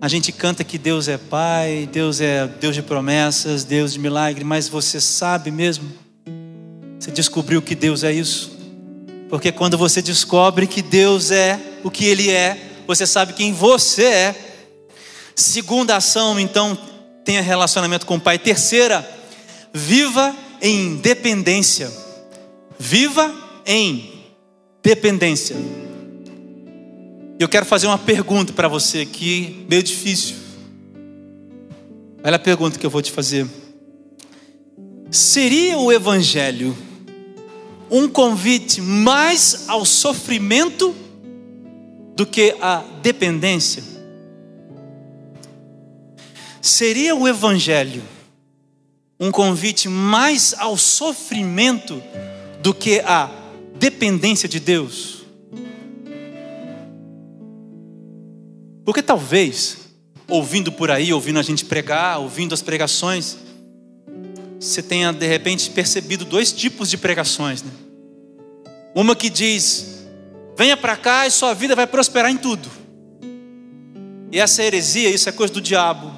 A 0.00 0.08
gente 0.08 0.32
canta 0.32 0.64
que 0.64 0.78
Deus 0.78 1.06
é 1.06 1.18
Pai, 1.18 1.86
Deus 1.92 2.18
é 2.18 2.46
Deus 2.46 2.74
de 2.74 2.80
promessas, 2.80 3.62
Deus 3.62 3.92
de 3.92 3.98
milagre, 3.98 4.42
mas 4.42 4.70
você 4.70 4.98
sabe 4.98 5.50
mesmo? 5.50 6.05
Você 7.06 7.12
descobriu 7.12 7.62
que 7.62 7.76
Deus 7.76 8.02
é 8.02 8.12
isso? 8.12 8.50
Porque 9.28 9.52
quando 9.52 9.78
você 9.78 10.02
descobre 10.02 10.66
que 10.66 10.82
Deus 10.82 11.30
é 11.30 11.56
o 11.84 11.90
que 11.90 12.04
Ele 12.04 12.32
é, 12.32 12.60
você 12.84 13.06
sabe 13.06 13.32
quem 13.32 13.52
você 13.52 14.06
é. 14.06 14.34
Segunda 15.32 15.94
ação, 15.94 16.40
então, 16.40 16.76
tenha 17.24 17.40
relacionamento 17.40 18.04
com 18.06 18.16
o 18.16 18.20
Pai. 18.20 18.40
Terceira, 18.40 19.08
viva 19.72 20.34
em 20.60 20.96
dependência. 20.96 21.92
Viva 22.76 23.32
em 23.64 24.24
dependência. 24.82 25.54
Eu 27.38 27.48
quero 27.48 27.66
fazer 27.66 27.86
uma 27.86 27.98
pergunta 27.98 28.52
para 28.52 28.66
você 28.66 29.02
aqui, 29.02 29.64
meio 29.70 29.84
difícil. 29.84 30.34
Olha 32.24 32.34
a 32.34 32.40
pergunta 32.40 32.80
que 32.80 32.84
eu 32.84 32.90
vou 32.90 33.00
te 33.00 33.12
fazer. 33.12 33.46
Seria 35.08 35.78
o 35.78 35.92
Evangelho 35.92 36.76
um 37.90 38.08
convite 38.08 38.80
mais 38.80 39.68
ao 39.68 39.84
sofrimento 39.84 40.94
do 42.14 42.26
que 42.26 42.56
à 42.60 42.82
dependência? 43.02 43.82
Seria 46.60 47.14
o 47.14 47.28
Evangelho 47.28 48.02
um 49.18 49.30
convite 49.30 49.88
mais 49.88 50.54
ao 50.58 50.76
sofrimento 50.76 52.02
do 52.60 52.74
que 52.74 53.00
à 53.00 53.30
dependência 53.78 54.48
de 54.48 54.58
Deus? 54.60 55.24
Porque 58.84 59.02
talvez, 59.02 59.78
ouvindo 60.28 60.70
por 60.70 60.90
aí, 60.90 61.12
ouvindo 61.12 61.38
a 61.38 61.42
gente 61.42 61.64
pregar, 61.64 62.20
ouvindo 62.20 62.52
as 62.52 62.62
pregações, 62.62 63.36
você 64.58 64.82
tenha 64.82 65.12
de 65.12 65.26
repente 65.26 65.70
percebido 65.70 66.24
dois 66.24 66.52
tipos 66.52 66.88
de 66.88 66.96
pregações. 66.96 67.62
Né? 67.62 67.70
Uma 68.94 69.14
que 69.14 69.28
diz: 69.28 70.06
venha 70.56 70.76
para 70.76 70.96
cá 70.96 71.26
e 71.26 71.30
sua 71.30 71.54
vida 71.54 71.74
vai 71.74 71.86
prosperar 71.86 72.30
em 72.30 72.36
tudo. 72.36 72.70
E 74.32 74.40
essa 74.40 74.62
heresia, 74.62 75.08
isso 75.08 75.28
é 75.28 75.32
coisa 75.32 75.52
do 75.52 75.60
diabo. 75.60 76.12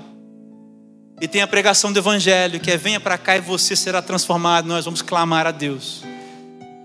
E 1.20 1.27
tem 1.27 1.42
a 1.42 1.46
pregação 1.46 1.92
do 1.92 1.98
evangelho, 1.98 2.61
que 2.61 2.70
é 2.70 2.77
venha 2.77 3.01
para 3.01 3.18
cá 3.18 3.37
e 3.37 3.40
você 3.40 3.74
será 3.74 4.01
transformado, 4.01 4.68
nós 4.68 4.85
vamos 4.85 5.03
clamar 5.03 5.46
a 5.46 5.51
Deus. 5.51 6.03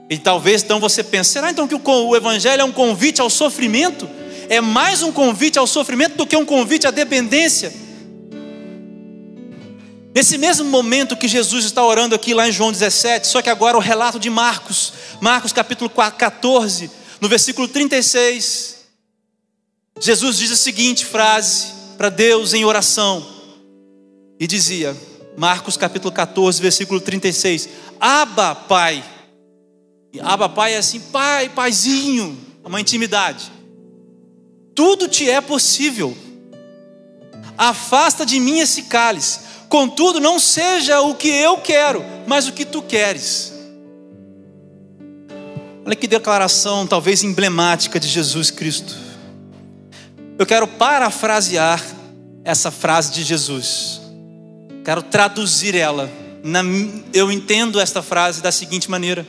E 0.10 0.18
talvez 0.18 0.64
então 0.64 0.80
você 0.80 1.04
pense, 1.04 1.32
será 1.32 1.52
então 1.52 1.68
que 1.68 1.76
o 1.76 2.16
evangelho 2.16 2.62
é 2.62 2.66
um 2.66 2.72
convite 2.72 3.22
ao 3.22 3.30
sofrimento? 3.30 4.10
É 4.50 4.60
mais 4.60 5.02
um 5.02 5.12
convite 5.12 5.58
ao 5.58 5.68
sofrimento 5.68 6.16
do 6.18 6.26
que 6.26 6.36
um 6.36 6.46
convite 6.46 6.88
à 6.88 6.92
dependência? 6.92 7.72
Nesse 10.14 10.38
mesmo 10.38 10.70
momento 10.70 11.18
que 11.18 11.28
Jesus 11.28 11.66
está 11.66 11.84
orando 11.84 12.14
aqui 12.14 12.34
lá 12.34 12.48
em 12.48 12.52
João 12.52 12.72
17, 12.72 13.28
só 13.28 13.42
que 13.42 13.50
agora 13.50 13.76
o 13.76 13.82
relato 13.82 14.20
de 14.20 14.30
Marcos, 14.30 14.94
Marcos 15.20 15.52
capítulo 15.52 15.90
14, 15.90 16.92
no 17.20 17.28
versículo 17.28 17.68
36, 17.68 18.86
Jesus 20.00 20.38
diz 20.38 20.52
a 20.52 20.56
seguinte 20.56 21.04
frase 21.06 21.68
para 21.98 22.10
Deus 22.10 22.54
em 22.54 22.64
oração, 22.64 23.26
e 24.40 24.46
dizia, 24.46 24.96
Marcos 25.36 25.78
capítulo 25.78 26.14
14, 26.14 26.62
versículo 26.62 27.00
36, 27.00 27.70
Aba, 28.00 28.54
Pai. 28.54 29.04
E 30.12 30.20
Aba, 30.20 30.48
Pai 30.48 30.74
é 30.74 30.78
assim, 30.78 31.00
Pai, 31.00 31.50
Paizinho, 31.50 32.38
é 32.64 32.68
uma 32.68 32.82
intimidade. 32.82 33.52
Tudo 34.76 35.08
te 35.08 35.30
é 35.30 35.42
possível. 35.42 36.16
Afasta 37.58 38.26
de 38.26 38.40
mim 38.40 38.60
esse 38.60 38.84
cálice. 38.84 39.40
Contudo, 39.74 40.20
não 40.20 40.38
seja 40.38 41.02
o 41.02 41.16
que 41.16 41.30
eu 41.30 41.58
quero, 41.58 42.06
mas 42.28 42.48
o 42.48 42.54
que 42.54 42.64
tu 42.64 42.80
queres. 42.80 43.52
Olha 45.84 45.96
que 45.96 46.06
declaração, 46.06 46.86
talvez 46.86 47.24
emblemática 47.24 48.00
de 48.00 48.08
Jesus 48.08 48.52
Cristo. 48.52 48.96
Eu 50.38 50.46
quero 50.46 50.68
parafrasear 50.68 51.84
essa 52.46 52.70
frase 52.70 53.14
de 53.14 53.24
Jesus. 53.24 54.00
Quero 54.86 55.02
traduzir 55.02 55.74
ela. 55.74 56.08
eu 57.12 57.32
entendo 57.32 57.80
esta 57.80 58.04
frase 58.04 58.44
da 58.44 58.52
seguinte 58.52 58.92
maneira: 58.92 59.26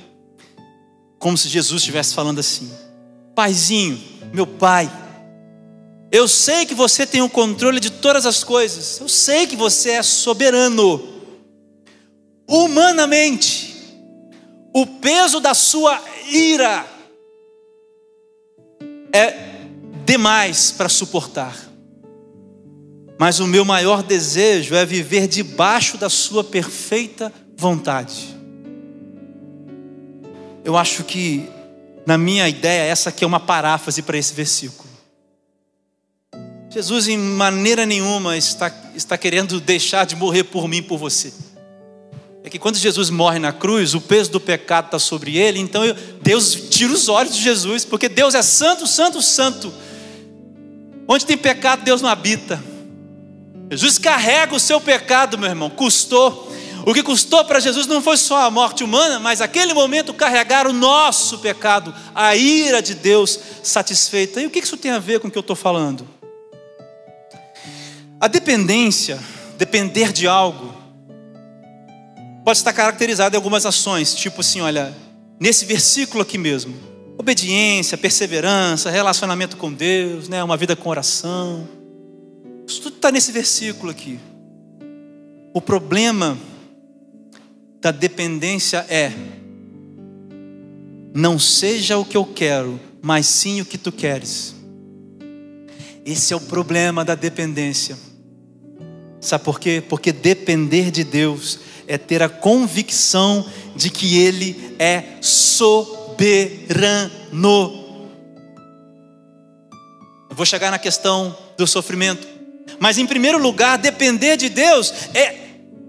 como 1.19 1.39
se 1.39 1.49
Jesus 1.49 1.81
estivesse 1.81 2.15
falando 2.15 2.41
assim: 2.41 2.71
Paizinho, 3.35 3.99
meu 4.31 4.47
pai, 4.47 4.93
eu 6.15 6.29
sei 6.29 6.65
que 6.65 6.77
você 6.77 7.05
tem 7.05 7.23
o 7.23 7.29
controle 7.29 7.81
de 7.81 7.91
todas 7.91 8.25
as 8.25 8.45
coisas. 8.45 9.01
Eu 9.01 9.09
sei 9.09 9.49
que 9.49 9.57
você 9.57 9.91
é 9.91 10.03
soberano. 10.05 11.03
Humanamente, 12.49 13.75
o 14.73 14.87
peso 14.87 15.41
da 15.41 15.55
sua 15.55 16.01
ira 16.29 16.87
é 19.13 19.35
demais 20.07 20.71
para 20.71 20.89
suportar. 20.89 21.59
Mas 23.19 23.41
o 23.41 23.47
meu 23.49 23.65
maior 23.65 24.01
desejo 24.01 24.77
é 24.77 24.87
viver 24.87 25.27
debaixo 25.27 25.99
da 25.99 26.09
sua 26.09 26.45
perfeita 26.45 27.33
vontade. 27.57 28.37
Eu 30.65 30.77
acho 30.77 31.03
que, 31.03 31.49
na 32.07 32.17
minha 32.17 32.49
ideia, 32.49 32.83
essa 32.89 33.09
aqui 33.09 33.25
é 33.25 33.27
uma 33.27 33.41
paráfrase 33.41 34.01
para 34.01 34.17
esse 34.17 34.33
versículo. 34.33 34.84
Jesus, 36.75 37.07
em 37.07 37.17
maneira 37.17 37.87
nenhuma, 37.87 38.37
está, 38.37 38.69
está 38.97 39.17
querendo 39.17 39.61
deixar 39.61 40.05
de 40.05 40.17
morrer 40.17 40.43
por 40.43 40.67
mim, 40.67 40.83
por 40.83 40.99
você. 40.99 41.33
É 42.43 42.51
que 42.51 42.59
quando 42.59 42.77
Jesus 42.77 43.11
morre 43.11 43.39
na 43.39 43.53
cruz, 43.53 43.95
o 43.95 44.01
peso 44.01 44.33
do 44.33 44.41
pecado 44.41 44.87
está 44.87 44.99
sobre 44.99 45.37
ele, 45.39 45.61
então 45.61 45.85
eu, 45.85 45.95
Deus 46.21 46.53
tira 46.71 46.93
os 46.93 47.09
olhos 47.09 47.37
de 47.37 47.41
Jesus, 47.41 47.85
porque 47.85 48.09
Deus 48.09 48.35
é 48.35 48.43
santo, 48.43 48.89
santo, 48.89 49.23
santo. 49.23 49.73
Onde 51.07 51.25
tem 51.25 51.37
pecado, 51.37 51.85
Deus 51.85 52.03
não 52.03 52.09
habita. 52.09 52.61
Jesus 53.71 53.97
carrega 53.97 54.57
o 54.57 54.59
seu 54.59 54.81
pecado, 54.81 55.39
meu 55.39 55.49
irmão, 55.49 55.71
custou. 55.71 56.53
O 56.85 56.93
que 56.93 57.05
custou 57.05 57.45
para 57.45 57.61
Jesus 57.61 57.87
não 57.87 58.03
foi 58.03 58.17
só 58.17 58.45
a 58.45 58.51
morte 58.51 58.83
humana, 58.83 59.21
mas 59.21 59.41
aquele 59.41 59.73
momento 59.73 60.13
carregar 60.13 60.67
o 60.67 60.73
nosso 60.73 61.39
pecado, 61.39 61.95
a 62.13 62.35
ira 62.35 62.83
de 62.83 62.95
Deus 62.95 63.39
satisfeita. 63.63 64.41
E 64.41 64.47
o 64.47 64.51
que 64.51 64.59
isso 64.59 64.77
tem 64.77 64.91
a 64.91 64.99
ver 64.99 65.21
com 65.21 65.29
o 65.29 65.31
que 65.31 65.39
eu 65.39 65.41
estou 65.41 65.55
falando? 65.55 66.14
A 68.25 68.27
dependência, 68.27 69.21
depender 69.59 70.11
de 70.11 70.27
algo, 70.27 70.75
pode 72.43 72.57
estar 72.57 72.73
caracterizado 72.73 73.35
em 73.35 73.37
algumas 73.37 73.67
ações, 73.67 74.15
tipo 74.15 74.41
assim, 74.41 74.63
olha, 74.63 74.97
nesse 75.39 75.67
versículo 75.67 76.23
aqui 76.23 76.39
mesmo, 76.39 76.75
obediência, 77.19 77.99
perseverança, 77.99 78.89
relacionamento 78.89 79.59
com 79.59 79.71
Deus, 79.71 80.27
né, 80.27 80.43
uma 80.43 80.57
vida 80.57 80.75
com 80.75 80.89
oração, 80.89 81.69
isso 82.67 82.81
tudo 82.81 82.97
está 82.97 83.13
nesse 83.13 83.31
versículo 83.31 83.91
aqui. 83.91 84.19
O 85.53 85.61
problema 85.61 86.39
da 87.79 87.91
dependência 87.91 88.87
é: 88.89 89.13
não 91.15 91.39
seja 91.39 91.99
o 91.99 92.07
que 92.07 92.17
eu 92.17 92.25
quero, 92.25 92.81
mas 93.03 93.27
sim 93.27 93.61
o 93.61 93.67
que 93.67 93.77
tu 93.77 93.93
queres. 93.93 94.55
Esse 96.07 96.33
é 96.33 96.37
o 96.37 96.41
problema 96.41 97.05
da 97.05 97.15
dependência. 97.15 98.14
Sabe 99.25 99.43
por 99.43 99.59
quê? 99.59 99.83
Porque 99.89 100.13
depender 100.13 100.91
de 100.91 101.03
Deus 101.03 101.59
é 101.89 101.97
ter 101.97 102.23
a 102.23 102.29
convicção 102.29 103.47
de 103.75 103.89
que 103.89 104.19
Ele 104.19 104.77
é 104.79 105.03
soberano. 105.23 107.11
Eu 110.29 110.37
vou 110.37 110.45
chegar 110.45 110.71
na 110.71 110.79
questão 110.79 111.35
do 111.57 111.67
sofrimento, 111.67 112.29
mas 112.79 112.99
em 112.99 113.07
primeiro 113.07 113.39
lugar, 113.39 113.79
depender 113.79 114.37
de 114.37 114.51
Deus 114.51 114.93
é 115.15 115.37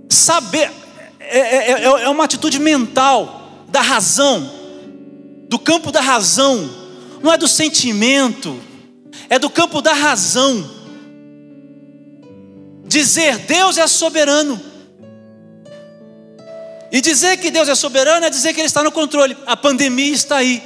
saber, 0.09 0.71
é, 1.19 1.39
é, 1.39 1.71
é, 1.71 1.83
é 1.83 2.09
uma 2.09 2.23
atitude 2.23 2.57
mental, 2.57 3.65
da 3.67 3.81
razão, 3.81 4.49
do 5.49 5.59
campo 5.59 5.91
da 5.91 5.99
razão, 5.99 6.69
não 7.21 7.33
é 7.33 7.37
do 7.37 7.49
sentimento, 7.49 8.57
é 9.29 9.37
do 9.37 9.49
campo 9.49 9.81
da 9.81 9.91
razão. 9.91 10.74
Dizer 12.85 13.39
Deus 13.39 13.77
é 13.77 13.87
soberano. 13.87 14.61
E 16.91 17.01
dizer 17.01 17.37
que 17.37 17.51
Deus 17.51 17.67
é 17.67 17.75
soberano 17.75 18.25
é 18.25 18.29
dizer 18.29 18.53
que 18.53 18.59
Ele 18.59 18.67
está 18.67 18.83
no 18.83 18.91
controle. 18.91 19.35
A 19.45 19.57
pandemia 19.57 20.13
está 20.13 20.37
aí. 20.37 20.63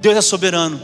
Deus 0.00 0.16
é 0.16 0.20
soberano. 0.20 0.82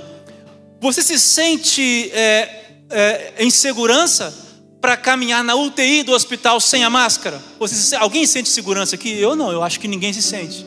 Você 0.81 1.02
se 1.02 1.18
sente 1.18 2.11
é, 2.12 2.64
é, 2.90 3.35
em 3.38 3.50
segurança 3.50 4.33
para 4.81 4.96
caminhar 4.96 5.42
na 5.42 5.57
UTI 5.57 6.04
do 6.04 6.12
hospital 6.12 6.61
sem 6.61 6.85
a 6.85 6.90
máscara? 6.90 7.42
Você, 7.59 7.96
alguém 7.96 8.26
sente 8.26 8.48
segurança 8.48 8.94
aqui? 8.94 9.18
Eu 9.18 9.35
não, 9.35 9.50
eu 9.50 9.62
acho 9.62 9.81
que 9.81 9.88
ninguém 9.88 10.12
se 10.12 10.22
sente. 10.22 10.64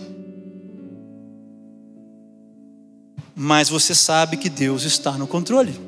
Mas 3.34 3.70
você 3.70 3.96
sabe 3.96 4.36
que 4.36 4.50
Deus 4.50 4.84
está 4.84 5.14
no 5.14 5.26
controle. 5.26 5.80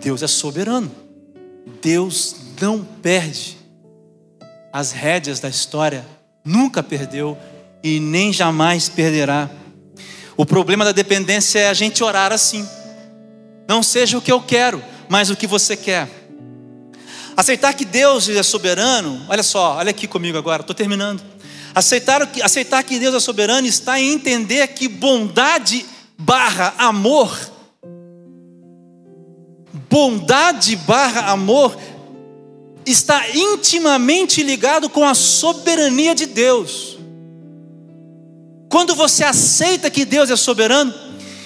Deus 0.00 0.22
é 0.22 0.28
soberano. 0.28 1.01
Deus 1.82 2.36
não 2.60 2.84
perde 2.84 3.58
as 4.72 4.92
rédeas 4.92 5.40
da 5.40 5.48
história, 5.48 6.06
nunca 6.44 6.80
perdeu 6.80 7.36
e 7.82 7.98
nem 7.98 8.32
jamais 8.32 8.88
perderá. 8.88 9.50
O 10.36 10.46
problema 10.46 10.84
da 10.84 10.92
dependência 10.92 11.58
é 11.58 11.68
a 11.68 11.74
gente 11.74 12.02
orar 12.04 12.32
assim. 12.32 12.66
Não 13.68 13.82
seja 13.82 14.16
o 14.16 14.22
que 14.22 14.30
eu 14.30 14.40
quero, 14.40 14.82
mas 15.08 15.28
o 15.28 15.36
que 15.36 15.46
você 15.46 15.76
quer. 15.76 16.08
Aceitar 17.36 17.74
que 17.74 17.84
Deus 17.84 18.28
é 18.28 18.42
soberano, 18.44 19.20
olha 19.28 19.42
só, 19.42 19.76
olha 19.76 19.90
aqui 19.90 20.06
comigo 20.06 20.38
agora, 20.38 20.62
estou 20.62 20.76
terminando. 20.76 21.20
Aceitar, 21.74 22.22
aceitar 22.42 22.82
que 22.84 22.98
Deus 22.98 23.14
é 23.14 23.20
soberano 23.20 23.66
está 23.66 23.98
em 23.98 24.12
entender 24.12 24.68
que 24.68 24.86
bondade 24.86 25.84
barra 26.16 26.74
amor 26.78 27.51
bondade 29.92 30.74
barra 30.74 31.30
amor 31.30 31.76
está 32.86 33.28
intimamente 33.28 34.42
ligado 34.42 34.88
com 34.88 35.04
a 35.04 35.12
soberania 35.12 36.14
de 36.14 36.24
Deus. 36.24 36.96
Quando 38.70 38.94
você 38.94 39.22
aceita 39.22 39.90
que 39.90 40.06
Deus 40.06 40.30
é 40.30 40.36
soberano, 40.36 40.94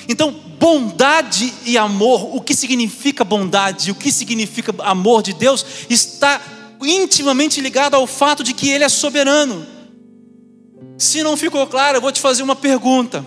então 0.08 0.30
bondade 0.60 1.52
e 1.64 1.76
amor, 1.76 2.36
o 2.36 2.40
que 2.40 2.54
significa 2.54 3.24
bondade, 3.24 3.90
o 3.90 3.96
que 3.96 4.12
significa 4.12 4.72
amor 4.78 5.24
de 5.24 5.32
Deus, 5.32 5.66
está 5.90 6.40
intimamente 6.80 7.60
ligado 7.60 7.94
ao 7.94 8.06
fato 8.06 8.44
de 8.44 8.54
que 8.54 8.70
Ele 8.70 8.84
é 8.84 8.88
soberano. 8.88 9.66
Se 10.96 11.20
não 11.24 11.36
ficou 11.36 11.66
claro, 11.66 11.96
eu 11.96 12.00
vou 12.00 12.12
te 12.12 12.20
fazer 12.20 12.44
uma 12.44 12.54
pergunta. 12.54 13.26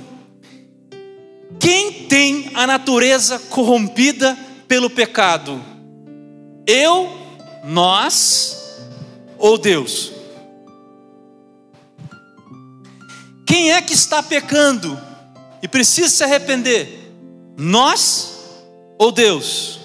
Quem 1.60 2.06
tem 2.06 2.52
a 2.54 2.66
natureza 2.66 3.38
corrompida 3.38 4.48
pelo 4.70 4.90
pecado? 4.90 5.60
Eu, 6.66 7.10
nós 7.66 8.80
ou 9.40 9.58
Deus? 9.58 10.12
Quem 13.46 13.72
é 13.72 13.82
que 13.82 13.94
está 13.94 14.22
pecando 14.22 14.98
e 15.62 15.68
precisa 15.68 16.08
se 16.08 16.24
arrepender? 16.24 17.12
Nós 17.58 18.64
ou 19.00 19.12
Deus? 19.12 19.80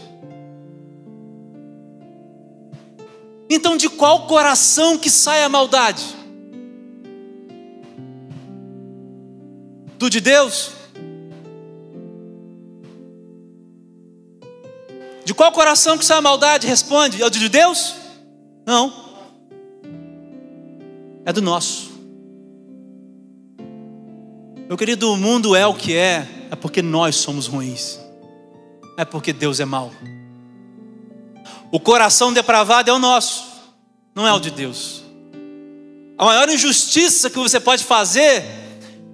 Então, 3.48 3.76
de 3.76 3.88
qual 3.88 4.26
coração 4.26 4.98
que 4.98 5.08
sai 5.08 5.42
a 5.42 5.48
maldade? 5.48 6.04
Do 9.98 10.10
de 10.10 10.20
Deus? 10.20 10.73
De 15.24 15.32
qual 15.32 15.50
coração 15.52 15.96
que 15.96 16.04
sai 16.04 16.18
a 16.18 16.22
maldade? 16.22 16.66
Responde: 16.66 17.22
é 17.22 17.26
o 17.26 17.30
de 17.30 17.48
Deus? 17.48 17.94
Não. 18.66 18.92
É 21.24 21.32
do 21.32 21.40
nosso. 21.40 21.92
Meu 24.68 24.76
querido, 24.76 25.12
o 25.12 25.16
mundo 25.16 25.54
é 25.54 25.66
o 25.66 25.74
que 25.74 25.94
é, 25.96 26.26
é 26.50 26.56
porque 26.56 26.82
nós 26.82 27.16
somos 27.16 27.46
ruins. 27.46 27.98
É 28.96 29.04
porque 29.04 29.32
Deus 29.32 29.60
é 29.60 29.64
mau. 29.64 29.90
O 31.70 31.80
coração 31.80 32.32
depravado 32.32 32.88
é 32.88 32.92
o 32.92 32.98
nosso, 32.98 33.44
não 34.14 34.26
é 34.26 34.32
o 34.32 34.38
de 34.38 34.50
Deus. 34.50 35.02
A 36.16 36.24
maior 36.24 36.48
injustiça 36.48 37.28
que 37.28 37.38
você 37.38 37.58
pode 37.58 37.84
fazer 37.84 38.44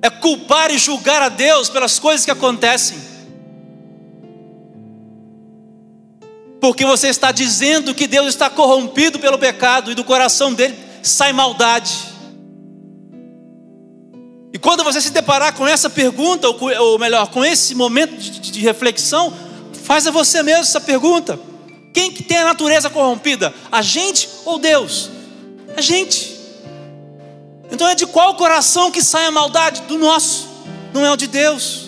é 0.02 0.10
culpar 0.10 0.70
e 0.70 0.78
julgar 0.78 1.22
a 1.22 1.28
Deus 1.28 1.68
pelas 1.68 1.98
coisas 1.98 2.24
que 2.24 2.30
acontecem. 2.30 3.09
Porque 6.60 6.84
você 6.84 7.08
está 7.08 7.32
dizendo 7.32 7.94
que 7.94 8.06
Deus 8.06 8.28
está 8.28 8.50
corrompido 8.50 9.18
pelo 9.18 9.38
pecado 9.38 9.90
e 9.90 9.94
do 9.94 10.04
coração 10.04 10.52
dele 10.52 10.76
sai 11.02 11.32
maldade. 11.32 12.10
E 14.52 14.58
quando 14.58 14.84
você 14.84 15.00
se 15.00 15.10
deparar 15.10 15.54
com 15.54 15.66
essa 15.66 15.88
pergunta, 15.88 16.48
ou 16.48 16.98
melhor, 16.98 17.28
com 17.28 17.44
esse 17.44 17.74
momento 17.74 18.16
de, 18.16 18.40
de 18.40 18.60
reflexão, 18.60 19.32
faz 19.84 20.06
a 20.06 20.10
você 20.10 20.42
mesmo 20.42 20.62
essa 20.62 20.80
pergunta: 20.80 21.38
quem 21.94 22.12
que 22.12 22.22
tem 22.22 22.38
a 22.38 22.44
natureza 22.44 22.90
corrompida? 22.90 23.54
A 23.70 23.80
gente 23.80 24.28
ou 24.44 24.58
Deus? 24.58 25.08
A 25.76 25.80
gente. 25.80 26.38
Então 27.70 27.88
é 27.88 27.94
de 27.94 28.06
qual 28.06 28.34
coração 28.34 28.90
que 28.90 29.02
sai 29.02 29.26
a 29.26 29.30
maldade? 29.30 29.82
Do 29.82 29.96
nosso, 29.96 30.48
não 30.92 31.06
é 31.06 31.12
o 31.12 31.16
de 31.16 31.28
Deus. 31.28 31.79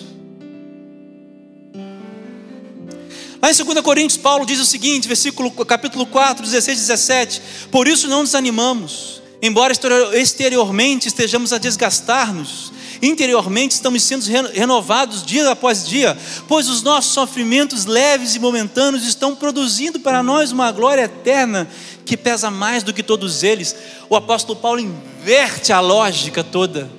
Lá 3.43 3.51
em 3.51 3.53
2 3.53 3.81
Coríntios, 3.81 4.15
Paulo 4.15 4.45
diz 4.45 4.57
o 4.57 4.65
seguinte, 4.65 5.05
versículo, 5.05 5.51
capítulo 5.51 6.05
4, 6.05 6.45
16 6.45 6.77
e 6.77 6.81
17: 6.81 7.41
Por 7.69 7.89
isso 7.89 8.07
não 8.07 8.23
desanimamos, 8.23 9.21
embora 9.41 9.73
exteriormente 10.13 11.09
estejamos 11.09 11.51
a 11.51 11.57
desgastar-nos, 11.57 12.71
interiormente 13.01 13.71
estamos 13.71 14.01
sendo 14.01 14.23
renovados 14.53 15.25
dia 15.25 15.49
após 15.51 15.85
dia, 15.85 16.17
pois 16.47 16.69
os 16.69 16.83
nossos 16.83 17.11
sofrimentos 17.11 17.83
leves 17.83 18.33
e 18.33 18.39
momentâneos 18.39 19.05
estão 19.05 19.35
produzindo 19.35 19.99
para 19.99 20.23
nós 20.23 20.53
uma 20.53 20.71
glória 20.71 21.01
eterna 21.01 21.67
que 22.05 22.15
pesa 22.15 22.49
mais 22.49 22.81
do 22.81 22.93
que 22.93 23.03
todos 23.03 23.43
eles. 23.43 23.75
O 24.09 24.15
apóstolo 24.15 24.57
Paulo 24.57 24.79
inverte 24.79 25.73
a 25.73 25.81
lógica 25.81 26.45
toda. 26.45 26.89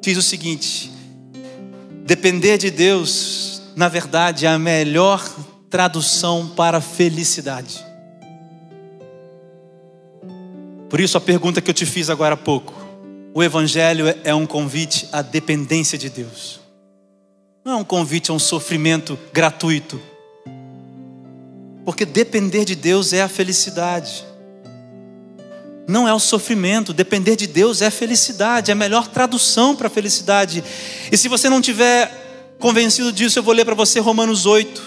Diz 0.00 0.18
o 0.18 0.22
seguinte: 0.22 0.90
Depender 2.10 2.58
de 2.58 2.72
Deus, 2.72 3.62
na 3.76 3.86
verdade, 3.86 4.44
é 4.44 4.48
a 4.48 4.58
melhor 4.58 5.24
tradução 5.70 6.48
para 6.48 6.80
felicidade. 6.80 7.86
Por 10.88 10.98
isso, 10.98 11.16
a 11.16 11.20
pergunta 11.20 11.60
que 11.60 11.70
eu 11.70 11.74
te 11.74 11.86
fiz 11.86 12.10
agora 12.10 12.34
há 12.34 12.36
pouco: 12.36 12.74
o 13.32 13.40
Evangelho 13.40 14.06
é 14.24 14.34
um 14.34 14.44
convite 14.44 15.08
à 15.12 15.22
dependência 15.22 15.96
de 15.96 16.10
Deus, 16.10 16.58
não 17.64 17.74
é 17.74 17.76
um 17.76 17.84
convite 17.84 18.32
a 18.32 18.34
um 18.34 18.40
sofrimento 18.40 19.16
gratuito, 19.32 20.02
porque 21.84 22.04
depender 22.04 22.64
de 22.64 22.74
Deus 22.74 23.12
é 23.12 23.22
a 23.22 23.28
felicidade 23.28 24.26
não 25.90 26.08
é 26.08 26.14
o 26.14 26.18
sofrimento, 26.18 26.92
depender 26.92 27.36
de 27.36 27.46
Deus 27.46 27.82
é 27.82 27.90
felicidade, 27.90 28.70
é 28.70 28.72
a 28.72 28.76
melhor 28.76 29.08
tradução 29.08 29.74
para 29.74 29.90
felicidade. 29.90 30.62
E 31.10 31.16
se 31.16 31.28
você 31.28 31.50
não 31.50 31.60
tiver 31.60 32.56
convencido 32.58 33.12
disso, 33.12 33.38
eu 33.38 33.42
vou 33.42 33.52
ler 33.52 33.64
para 33.64 33.74
você 33.74 33.98
Romanos 33.98 34.46
8, 34.46 34.82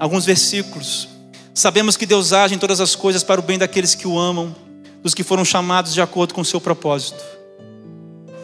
alguns 0.00 0.24
versículos. 0.24 1.08
Sabemos 1.54 1.96
que 1.96 2.06
Deus 2.06 2.32
age 2.32 2.54
em 2.54 2.58
todas 2.58 2.80
as 2.80 2.96
coisas 2.96 3.22
para 3.22 3.40
o 3.40 3.42
bem 3.42 3.58
daqueles 3.58 3.94
que 3.94 4.08
o 4.08 4.18
amam, 4.18 4.54
dos 5.02 5.12
que 5.12 5.22
foram 5.22 5.44
chamados 5.44 5.92
de 5.92 6.00
acordo 6.00 6.32
com 6.32 6.40
o 6.40 6.44
seu 6.44 6.60
propósito. 6.60 7.22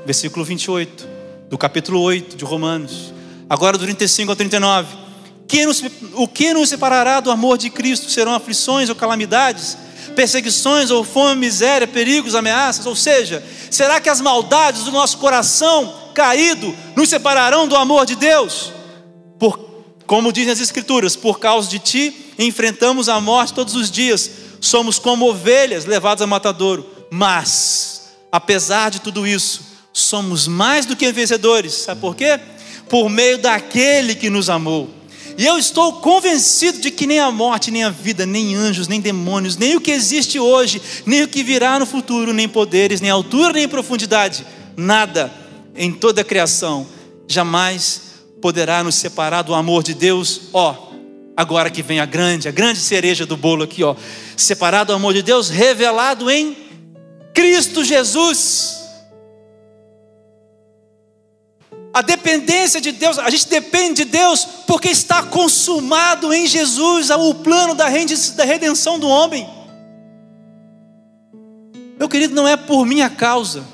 Versículo 0.05 0.45
28, 0.45 1.09
do 1.49 1.57
capítulo 1.57 2.01
8 2.01 2.37
de 2.37 2.45
Romanos. 2.45 3.15
Agora 3.49 3.79
do 3.79 3.85
35 3.85 4.33
ao 4.33 4.37
39. 4.37 4.97
o 6.15 6.29
que 6.29 6.53
nos 6.53 6.69
separará 6.69 7.21
do 7.21 7.31
amor 7.31 7.57
de 7.57 7.71
Cristo? 7.71 8.11
Serão 8.11 8.35
aflições 8.35 8.89
ou 8.89 8.95
calamidades? 8.95 9.79
Perseguições 10.15 10.91
ou 10.91 11.05
fome, 11.05 11.41
miséria, 11.41 11.87
perigos, 11.87 12.35
ameaças? 12.35 12.87
Ou 12.87 12.97
seja, 12.97 13.45
será 13.71 14.01
que 14.01 14.09
as 14.09 14.21
maldades 14.21 14.85
do 14.85 14.93
nosso 14.93 15.19
coração 15.19 15.93
caído 16.15 16.75
nos 16.97 17.09
separarão 17.09 17.67
do 17.67 17.77
amor 17.77 18.07
de 18.07 18.17
Deus? 18.17 18.73
Por, 19.39 19.59
como 20.07 20.33
dizem 20.33 20.53
as 20.53 20.61
Escrituras, 20.61 21.17
por 21.17 21.39
causa 21.39 21.69
de 21.69 21.79
ti 21.79 22.33
enfrentamos 22.39 23.09
a 23.09 23.21
morte 23.21 23.55
todos 23.55 23.75
os 23.75 23.91
dias, 23.91 24.31
somos 24.61 24.99
como 24.99 25.29
ovelhas 25.29 25.85
levadas 25.85 26.23
a 26.23 26.27
matadouro, 26.27 26.89
mas, 27.11 28.13
apesar 28.33 28.91
de 28.91 29.01
tudo 29.01 29.27
isso, 29.27 29.63
somos 29.93 30.49
mais 30.49 30.87
do 30.87 30.97
que 30.97 31.13
vencedores, 31.13 31.75
sabe 31.75 32.01
por 32.01 32.17
quê? 32.17 32.41
Por 32.89 33.09
meio 33.09 33.39
daquele 33.39 34.15
que 34.15 34.29
nos 34.29 34.51
amou. 34.51 34.91
E 35.37 35.45
eu 35.45 35.59
estou 35.59 35.95
convencido 35.95 36.81
de 36.81 36.91
que 36.91 37.07
nem 37.07 37.19
a 37.19 37.31
morte, 37.31 37.71
nem 37.71 37.85
a 37.85 37.91
vida, 37.91 38.25
nem 38.25 38.55
anjos, 38.55 38.89
nem 38.89 39.01
demônios, 39.01 39.57
nem 39.57 39.77
o 39.77 39.81
que 39.81 39.91
existe 39.91 40.39
hoje, 40.39 40.81
nem 41.05 41.23
o 41.23 41.29
que 41.29 41.43
virá 41.43 41.79
no 41.79 41.87
futuro, 41.87 42.33
nem 42.33 42.49
poderes, 42.49 43.01
nem 43.01 43.11
altura, 43.11 43.53
nem 43.53 43.69
profundidade, 43.69 44.47
nada 44.77 45.33
em 45.75 45.93
toda 45.93 46.21
a 46.21 46.25
criação 46.25 46.87
jamais 47.27 48.03
poderá 48.41 48.85
nos 48.85 48.95
separar 48.95 49.43
do 49.43 49.55
amor 49.55 49.83
de 49.83 49.95
Deus. 49.95 50.43
Ó, 50.53 50.93
agora 51.37 51.71
que 51.71 51.83
vem 51.83 52.01
a 52.01 52.07
grande, 52.07 52.49
a 52.49 52.53
grande 52.53 52.79
cereja 52.79 53.27
do 53.27 53.37
bolo 53.37 53.65
aqui, 53.65 53.83
ó, 53.83 53.97
separado 54.37 54.93
do 54.93 54.97
amor 54.97 55.15
de 55.15 55.23
Deus, 55.23 55.49
revelado 55.49 56.31
em 56.31 56.57
Cristo 57.33 57.83
Jesus. 57.83 58.84
A 61.95 62.03
dependência 62.03 62.81
de 62.81 62.91
Deus, 62.91 63.21
a 63.21 63.31
gente 63.31 63.49
depende 63.49 64.05
de 64.05 64.11
Deus 64.11 64.45
porque 64.67 64.89
está 64.89 65.23
consumado 65.23 66.35
em 66.35 66.45
Jesus 66.45 67.09
o 67.09 67.37
plano 67.37 67.73
da 67.73 67.87
redenção 67.87 68.99
do 68.99 69.07
homem. 69.07 69.49
Meu 71.97 72.09
querido, 72.09 72.35
não 72.35 72.49
é 72.49 72.57
por 72.57 72.85
minha 72.85 73.09
causa, 73.09 73.65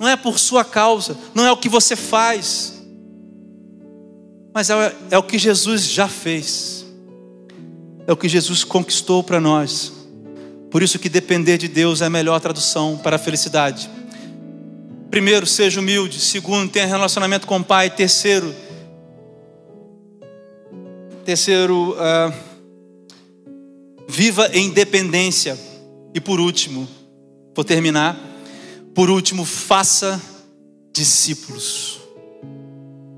não 0.00 0.08
é 0.08 0.16
por 0.16 0.36
sua 0.36 0.64
causa, 0.64 1.16
não 1.32 1.46
é 1.46 1.52
o 1.52 1.56
que 1.56 1.68
você 1.68 1.94
faz, 1.94 2.74
mas 4.52 4.68
é, 4.68 4.96
é 5.12 5.18
o 5.18 5.22
que 5.22 5.38
Jesus 5.38 5.84
já 5.84 6.08
fez, 6.08 6.84
é 8.04 8.12
o 8.12 8.16
que 8.16 8.28
Jesus 8.28 8.64
conquistou 8.64 9.22
para 9.22 9.40
nós. 9.40 9.92
Por 10.72 10.82
isso 10.82 10.98
que 10.98 11.08
depender 11.08 11.56
de 11.56 11.68
Deus 11.68 12.00
é 12.00 12.06
a 12.06 12.10
melhor 12.10 12.40
tradução 12.40 12.98
para 12.98 13.14
a 13.14 13.18
felicidade. 13.18 13.88
Primeiro, 15.14 15.46
seja 15.46 15.78
humilde. 15.78 16.18
Segundo, 16.18 16.72
tenha 16.72 16.86
relacionamento 16.86 17.46
com 17.46 17.58
o 17.58 17.64
Pai. 17.64 17.88
Terceiro, 17.88 18.52
terceiro, 21.24 21.92
uh, 21.92 22.34
viva 24.08 24.50
em 24.52 24.70
dependência. 24.70 25.56
E 26.12 26.20
por 26.20 26.40
último, 26.40 26.88
vou 27.54 27.64
terminar. 27.64 28.18
Por 28.92 29.08
último, 29.08 29.44
faça 29.44 30.20
discípulos. 30.92 32.00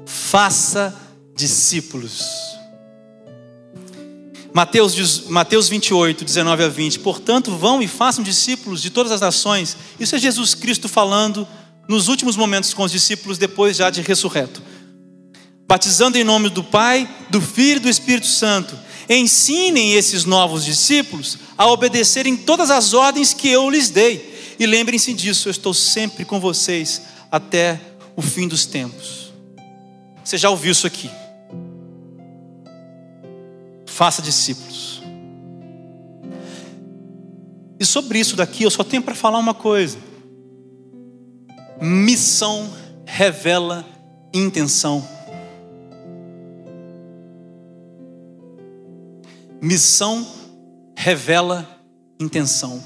Faça 0.05 0.95
discípulos. 1.35 2.27
Mateus, 4.53 5.29
Mateus 5.29 5.71
28, 5.71 6.27
19 6.27 6.63
a 6.63 6.69
20. 6.69 6.99
Portanto, 6.99 7.57
vão 7.57 7.81
e 7.81 7.89
façam 7.89 8.23
discípulos 8.23 8.83
de 8.83 8.91
todas 8.91 9.13
as 9.13 9.23
nações. 9.23 9.79
Isso 9.99 10.15
é 10.15 10.19
Jesus 10.19 10.55
Cristo 10.55 10.91
falando 10.91 11.49
nos 11.89 12.09
últimos 12.09 12.37
momentos 12.37 12.75
com 12.75 12.83
os 12.83 12.93
discípulos, 12.93 13.39
depois 13.39 13.77
já 13.77 13.91
de 13.91 14.03
ressurreto. 14.03 14.63
batizando 15.69 16.17
em 16.17 16.25
nome 16.25 16.49
do 16.49 16.63
Pai, 16.63 17.09
do 17.29 17.41
Filho 17.41 17.79
e 17.79 17.81
do 17.81 17.89
Espírito 17.89 18.27
Santo. 18.29 18.79
Ensinem 19.09 19.95
esses 19.95 20.25
novos 20.25 20.65
discípulos 20.65 21.39
a 21.59 21.67
obedecerem 21.67 22.37
todas 22.37 22.71
as 22.71 22.95
ordens 22.95 23.33
que 23.33 23.49
eu 23.49 23.69
lhes 23.69 23.91
dei. 23.91 24.57
E 24.59 24.67
lembrem-se 24.67 25.13
disso, 25.13 25.49
eu 25.49 25.51
estou 25.51 25.75
sempre 25.75 26.25
com 26.25 26.41
vocês 26.41 27.03
até 27.31 27.81
o 28.15 28.23
fim 28.23 28.47
dos 28.49 28.65
tempos. 28.65 29.33
Você 30.25 30.39
já 30.39 30.51
ouviu 30.51 30.73
isso 30.73 30.87
aqui? 30.87 31.11
Faça 33.87 34.23
discípulos. 34.23 35.03
E 37.79 37.85
sobre 37.85 38.19
isso 38.19 38.37
daqui 38.37 38.63
eu 38.63 38.71
só 38.71 38.83
tenho 38.83 39.03
para 39.03 39.15
falar 39.15 39.39
uma 39.39 39.55
coisa. 39.55 39.99
Missão 41.81 42.71
revela 43.05 43.85
intenção. 44.33 45.07
Missão 49.61 50.27
revela 50.97 51.69
intenção. 52.21 52.83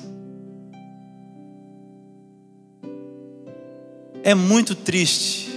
É 4.22 4.34
muito 4.34 4.74
triste, 4.74 5.50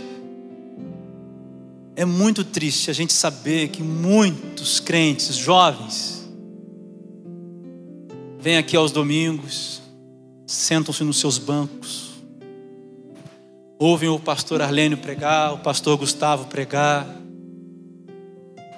é 1.96 2.06
muito 2.06 2.44
triste 2.46 2.90
a 2.90 2.94
gente 2.94 3.12
saber 3.14 3.70
que 3.70 3.84
muitos 3.84 4.80
crentes, 4.80 5.36
jovens, 5.36 6.30
vêm 8.40 8.58
aqui 8.58 8.76
aos 8.76 8.92
domingos, 8.92 9.82
sentam-se 10.46 11.04
nos 11.04 11.20
seus 11.20 11.38
bancos, 11.38 12.03
ouvem 13.84 14.08
o 14.08 14.18
pastor 14.18 14.62
Arlênio 14.62 14.98
pregar, 14.98 15.54
o 15.54 15.58
pastor 15.58 15.98
Gustavo 15.98 16.46
pregar, 16.46 17.06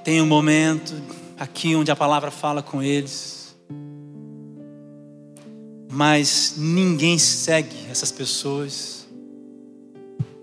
tem 0.04 0.20
um 0.20 0.26
momento 0.26 0.96
aqui 1.38 1.76
onde 1.76 1.92
a 1.92 1.96
palavra 1.96 2.32
fala 2.32 2.64
com 2.64 2.82
eles. 2.82 3.56
Mas 5.92 6.56
ninguém 6.58 7.20
segue 7.20 7.76
essas 7.88 8.12
pessoas. 8.12 9.08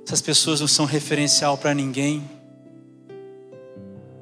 Essas 0.06 0.20
pessoas 0.20 0.60
não 0.60 0.68
são 0.68 0.84
referencial 0.84 1.58
para 1.58 1.74
ninguém. 1.74 2.22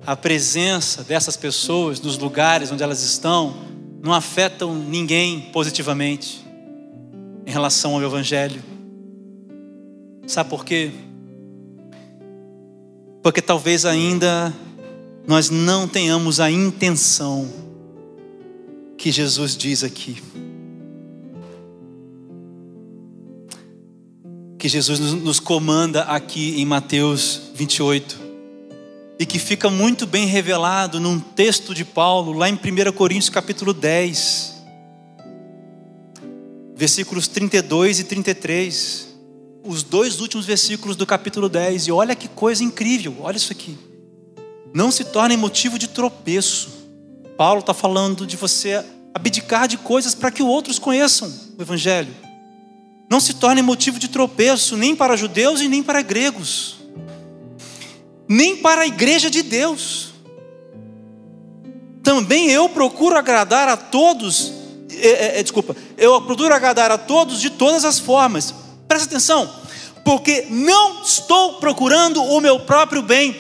A 0.07 0.17
presença 0.17 1.05
dessas 1.05 1.37
pessoas 1.37 2.01
nos 2.01 2.17
lugares 2.17 2.73
onde 2.73 2.83
elas 2.83 3.03
estão 3.03 3.55
não 4.03 4.15
afetam 4.15 4.75
ninguém 4.75 5.39
positivamente 5.53 6.43
em 7.45 7.51
relação 7.51 7.95
ao 7.95 8.03
Evangelho. 8.03 8.80
Sabe 10.31 10.49
por 10.49 10.65
quê? 10.65 10.93
Porque 13.21 13.43
talvez 13.43 13.85
ainda 13.85 14.55
nós 15.27 15.51
não 15.51 15.89
tenhamos 15.89 16.39
a 16.39 16.49
intenção 16.49 17.53
que 18.97 19.11
Jesus 19.11 19.57
diz 19.57 19.83
aqui. 19.83 20.23
Que 24.57 24.69
Jesus 24.69 25.01
nos 25.01 25.41
comanda 25.41 26.03
aqui 26.03 26.61
em 26.61 26.65
Mateus 26.65 27.51
28. 27.53 28.21
E 29.19 29.27
que 29.27 29.41
fica 29.41 29.69
muito 29.69 30.07
bem 30.07 30.27
revelado 30.27 31.01
num 31.01 31.19
texto 31.19 31.75
de 31.75 31.85
Paulo, 31.85 32.35
lá 32.35 32.49
em 32.49 32.55
1 32.55 32.93
Coríntios 32.93 33.31
capítulo 33.31 33.75
10, 33.75 34.63
versículos 36.77 37.27
32 37.27 37.99
e 37.99 38.05
33. 38.05 39.10
Os 39.63 39.83
dois 39.83 40.21
últimos 40.21 40.47
versículos 40.47 40.97
do 40.97 41.07
capítulo 41.07 41.49
10. 41.49 41.89
E 41.89 41.93
olha 41.93 42.15
que 42.15 42.29
coisa 42.29 42.65
incrível, 42.65 43.17
olha 43.21 43.37
isso 43.37 43.53
aqui 43.53 43.77
não 44.73 44.91
se 44.91 45.05
tornem 45.05 45.37
motivo 45.37 45.79
de 45.79 45.89
tropeço. 45.89 46.71
Paulo 47.37 47.61
está 47.61 47.75
falando 47.75 48.27
de 48.27 48.37
você 48.37 48.85
abdicar 49.15 49.67
de 49.67 49.77
coisas 49.77 50.15
para 50.15 50.31
que 50.31 50.43
outros 50.43 50.79
conheçam 50.79 51.33
o 51.59 51.63
Evangelho. 51.63 52.15
Não 53.11 53.19
se 53.19 53.35
tornem 53.35 53.63
motivo 53.63 53.99
de 53.99 54.09
tropeço 54.09 54.77
nem 54.77 54.95
para 54.95 55.17
judeus 55.17 55.61
e 55.61 55.69
nem 55.69 55.83
para 55.83 56.01
gregos, 56.03 56.77
nem 58.29 58.57
para 58.57 58.83
a 58.83 58.87
igreja 58.87 59.29
de 59.29 59.43
Deus. 59.43 60.11
Também 62.03 62.51
eu 62.51 62.69
procuro 62.69 63.17
agradar 63.17 63.69
a 63.69 63.77
todos, 63.77 64.53
é, 64.93 65.09
é, 65.09 65.41
é 65.41 65.43
desculpa, 65.43 65.77
eu 65.99 66.23
procuro 66.23 66.55
agradar 66.55 66.93
a 66.93 66.99
todos 66.99 67.41
de 67.41 67.51
todas 67.51 67.85
as 67.85 67.99
formas. 67.99 68.55
Presta 68.91 69.07
atenção, 69.07 69.49
porque 70.05 70.49
não 70.51 71.05
estou 71.05 71.61
procurando 71.61 72.21
o 72.25 72.41
meu 72.41 72.59
próprio 72.59 73.03
bem, 73.03 73.37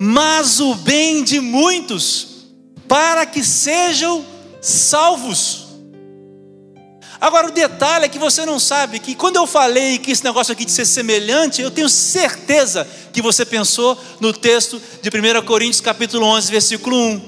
mas 0.00 0.58
o 0.58 0.74
bem 0.76 1.22
de 1.22 1.38
muitos, 1.38 2.46
para 2.88 3.26
que 3.26 3.44
sejam 3.44 4.24
salvos. 4.58 5.66
Agora, 7.20 7.48
o 7.48 7.50
detalhe 7.50 8.06
é 8.06 8.08
que 8.08 8.18
você 8.18 8.46
não 8.46 8.58
sabe 8.58 8.98
que 9.00 9.14
quando 9.14 9.36
eu 9.36 9.46
falei 9.46 9.98
que 9.98 10.12
esse 10.12 10.24
negócio 10.24 10.52
aqui 10.52 10.64
de 10.64 10.72
ser 10.72 10.86
semelhante, 10.86 11.60
eu 11.60 11.70
tenho 11.70 11.90
certeza 11.90 12.88
que 13.12 13.20
você 13.20 13.44
pensou 13.44 14.02
no 14.18 14.32
texto 14.32 14.80
de 15.02 15.10
1 15.10 15.44
Coríntios, 15.44 15.82
capítulo 15.82 16.24
11, 16.24 16.50
versículo 16.50 16.96
1. 16.96 17.20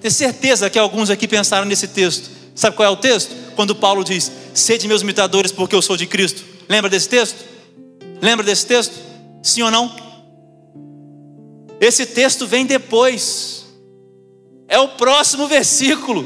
Tenho 0.00 0.12
certeza 0.12 0.68
que 0.68 0.80
alguns 0.80 1.10
aqui 1.10 1.28
pensaram 1.28 1.64
nesse 1.64 1.86
texto. 1.86 2.28
Sabe 2.56 2.74
qual 2.74 2.88
é 2.88 2.90
o 2.90 2.96
texto? 2.96 3.41
Quando 3.54 3.74
Paulo 3.74 4.04
diz: 4.04 4.30
Sede 4.54 4.88
meus 4.88 5.02
imitadores, 5.02 5.52
porque 5.52 5.74
eu 5.74 5.82
sou 5.82 5.96
de 5.96 6.06
Cristo. 6.06 6.42
Lembra 6.68 6.90
desse 6.90 7.08
texto? 7.08 7.44
Lembra 8.20 8.44
desse 8.44 8.66
texto? 8.66 8.94
Sim 9.42 9.62
ou 9.62 9.70
não? 9.70 9.94
Esse 11.80 12.06
texto 12.06 12.46
vem 12.46 12.64
depois, 12.64 13.66
é 14.68 14.78
o 14.78 14.90
próximo 14.90 15.48
versículo. 15.48 16.24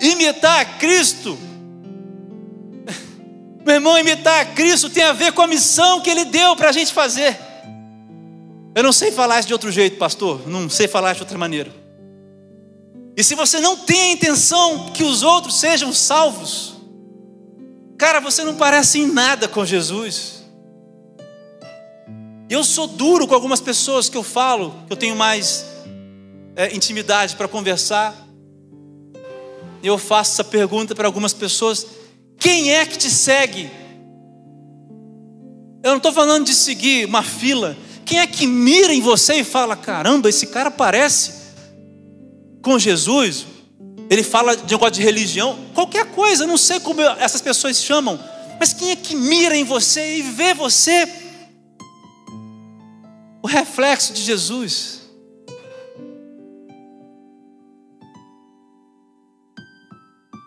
Imitar 0.00 0.60
a 0.60 0.64
Cristo, 0.64 1.36
meu 3.66 3.74
irmão, 3.74 3.98
imitar 3.98 4.40
a 4.40 4.44
Cristo 4.44 4.88
tem 4.88 5.02
a 5.02 5.12
ver 5.12 5.32
com 5.32 5.42
a 5.42 5.48
missão 5.48 6.00
que 6.00 6.08
Ele 6.08 6.26
deu 6.26 6.54
para 6.54 6.68
a 6.68 6.72
gente 6.72 6.92
fazer. 6.92 7.36
Eu 8.72 8.84
não 8.84 8.92
sei 8.92 9.10
falar 9.10 9.40
isso 9.40 9.48
de 9.48 9.54
outro 9.54 9.72
jeito, 9.72 9.96
pastor, 9.98 10.46
não 10.46 10.70
sei 10.70 10.86
falar 10.86 11.14
de 11.14 11.20
outra 11.20 11.36
maneira. 11.36 11.77
E 13.18 13.24
se 13.24 13.34
você 13.34 13.58
não 13.58 13.76
tem 13.76 14.00
a 14.00 14.12
intenção 14.12 14.90
que 14.90 15.02
os 15.02 15.24
outros 15.24 15.58
sejam 15.58 15.92
salvos, 15.92 16.76
cara, 17.98 18.20
você 18.20 18.44
não 18.44 18.54
parece 18.54 19.00
em 19.00 19.06
nada 19.08 19.48
com 19.48 19.66
Jesus. 19.66 20.44
Eu 22.48 22.62
sou 22.62 22.86
duro 22.86 23.26
com 23.26 23.34
algumas 23.34 23.60
pessoas 23.60 24.08
que 24.08 24.16
eu 24.16 24.22
falo, 24.22 24.72
que 24.86 24.92
eu 24.92 24.96
tenho 24.96 25.16
mais 25.16 25.66
é, 26.54 26.72
intimidade 26.72 27.34
para 27.34 27.48
conversar. 27.48 28.14
Eu 29.82 29.98
faço 29.98 30.34
essa 30.34 30.44
pergunta 30.44 30.94
para 30.94 31.08
algumas 31.08 31.32
pessoas: 31.32 31.88
quem 32.38 32.72
é 32.72 32.86
que 32.86 32.96
te 32.96 33.10
segue? 33.10 33.68
Eu 35.82 35.90
não 35.90 35.96
estou 35.96 36.12
falando 36.12 36.46
de 36.46 36.54
seguir 36.54 37.04
uma 37.04 37.24
fila. 37.24 37.76
Quem 38.04 38.20
é 38.20 38.28
que 38.28 38.46
mira 38.46 38.94
em 38.94 39.00
você 39.00 39.40
e 39.40 39.44
fala: 39.44 39.74
caramba, 39.74 40.28
esse 40.28 40.46
cara 40.46 40.70
parece 40.70 41.37
com 42.62 42.78
Jesus? 42.78 43.46
Ele 44.10 44.22
fala 44.22 44.56
de 44.56 44.72
negócio 44.72 44.94
de 44.94 45.02
religião, 45.02 45.58
qualquer 45.74 46.06
coisa, 46.12 46.46
não 46.46 46.56
sei 46.56 46.80
como 46.80 47.00
essas 47.02 47.40
pessoas 47.40 47.82
chamam, 47.82 48.18
mas 48.58 48.72
quem 48.72 48.90
é 48.90 48.96
que 48.96 49.14
mira 49.14 49.56
em 49.56 49.64
você 49.64 50.16
e 50.16 50.22
vê 50.22 50.54
você 50.54 51.06
o 53.42 53.46
reflexo 53.46 54.12
de 54.12 54.22
Jesus. 54.22 54.98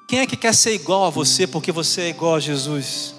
Quem 0.08 0.20
é 0.20 0.28
que 0.28 0.36
quer 0.36 0.54
ser 0.54 0.74
igual 0.74 1.06
a 1.06 1.10
você 1.10 1.48
porque 1.48 1.72
você 1.72 2.02
é 2.02 2.10
igual 2.10 2.36
a 2.36 2.40
Jesus? 2.40 3.16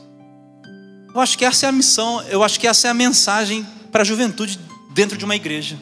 Eu 1.15 1.21
acho 1.21 1.39
que 1.39 1.45
essa 1.45 1.67
é 1.67 1.69
a 1.69 1.73
missão, 1.73 2.23
eu 2.25 2.43
acho 2.43 2.61
que 2.61 2.67
essa 2.67 2.89
é 2.89 2.91
a 2.91 2.95
mensagem 2.95 3.67
para 3.91 4.03
a 4.03 4.05
juventude 4.05 4.59
dentro 4.93 5.17
de 5.17 5.25
uma 5.25 5.37
igreja. 5.37 5.79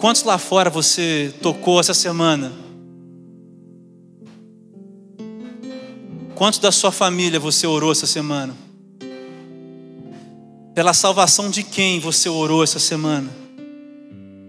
Quantos 0.00 0.22
lá 0.22 0.38
fora 0.38 0.70
você 0.70 1.30
tocou 1.42 1.78
essa 1.78 1.92
semana? 1.92 2.50
Quantos 6.34 6.58
da 6.58 6.72
sua 6.72 6.90
família 6.90 7.38
você 7.38 7.66
orou 7.66 7.92
essa 7.92 8.06
semana? 8.06 8.56
Pela 10.74 10.94
salvação 10.94 11.50
de 11.50 11.62
quem 11.62 12.00
você 12.00 12.30
orou 12.30 12.64
essa 12.64 12.78
semana? 12.78 13.30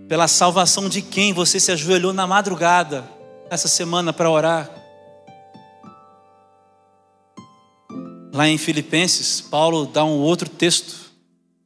Pela 0.07 0.25
salvação 0.29 0.87
de 0.87 1.01
quem 1.01 1.33
você 1.33 1.59
se 1.59 1.69
ajoelhou 1.69 2.13
na 2.13 2.25
madrugada 2.25 3.03
essa 3.49 3.67
semana 3.67 4.13
para 4.13 4.31
orar? 4.31 4.71
Lá 8.31 8.47
em 8.47 8.57
Filipenses, 8.57 9.41
Paulo 9.41 9.85
dá 9.85 10.05
um 10.05 10.17
outro 10.17 10.47
texto. 10.47 11.11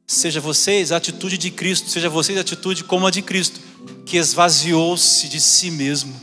Seja 0.08 0.40
vocês 0.40 0.90
a 0.90 0.96
atitude 0.96 1.38
de 1.38 1.52
Cristo, 1.52 1.88
seja 1.88 2.08
vocês 2.08 2.36
a 2.36 2.40
atitude 2.40 2.82
como 2.82 3.06
a 3.06 3.12
de 3.12 3.22
Cristo, 3.22 3.60
que 4.04 4.16
esvaziou-se 4.16 5.28
de 5.28 5.40
si 5.40 5.70
mesmo. 5.70 6.14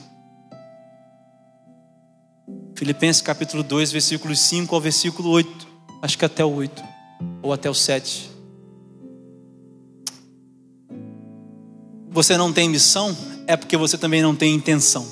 Filipenses 2.75 3.21
capítulo 3.21 3.63
2, 3.63 3.91
versículos 3.91 4.39
5 4.39 4.73
ao 4.73 4.81
versículo 4.81 5.29
8. 5.29 5.67
Acho 6.01 6.17
que 6.17 6.25
até 6.25 6.43
o 6.43 6.53
8, 6.53 6.83
ou 7.41 7.53
até 7.53 7.69
o 7.69 7.73
7. 7.73 8.29
Você 12.09 12.37
não 12.37 12.51
tem 12.51 12.69
missão, 12.69 13.15
é 13.47 13.55
porque 13.55 13.77
você 13.77 13.97
também 13.97 14.21
não 14.21 14.35
tem 14.35 14.53
intenção. 14.53 15.07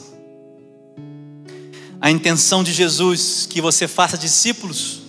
A 2.00 2.10
intenção 2.10 2.64
de 2.64 2.74
Jesus 2.74 3.48
que 3.50 3.62
você 3.62 3.88
faça 3.88 4.18
discípulos, 4.18 5.02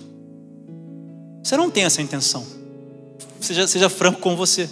você 1.43 1.57
não 1.57 1.69
tem 1.69 1.83
essa 1.83 2.01
intenção. 2.01 2.45
Seja, 3.39 3.67
seja 3.67 3.89
franco 3.89 4.21
com 4.21 4.35
você. 4.35 4.69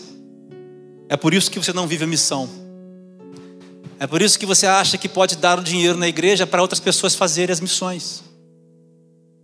É 1.09 1.17
por 1.17 1.33
isso 1.33 1.51
que 1.51 1.59
você 1.59 1.73
não 1.73 1.87
vive 1.87 2.05
a 2.05 2.07
missão. 2.07 2.60
É 4.01 4.07
por 4.07 4.19
isso 4.19 4.39
que 4.39 4.47
você 4.47 4.65
acha 4.65 4.97
que 4.97 5.07
pode 5.07 5.35
dar 5.35 5.59
o 5.59 5.63
dinheiro 5.63 5.95
na 5.95 6.07
igreja 6.07 6.47
para 6.47 6.59
outras 6.59 6.79
pessoas 6.79 7.13
fazerem 7.13 7.53
as 7.53 7.59
missões. 7.59 8.23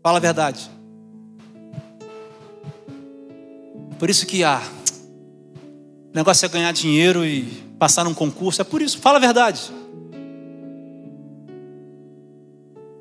Fala 0.02 0.18
a 0.18 0.20
verdade. 0.20 0.68
Por 4.00 4.10
isso 4.10 4.26
que 4.26 4.44
ah, 4.44 4.64
o 6.12 6.16
negócio 6.16 6.44
é 6.44 6.50
ganhar 6.50 6.72
dinheiro 6.72 7.24
e 7.24 7.44
passar 7.78 8.04
num 8.04 8.16
concurso. 8.16 8.60
É 8.60 8.64
por 8.64 8.82
isso. 8.82 8.98
Fala 8.98 9.18
a 9.18 9.22
verdade. 9.22 9.62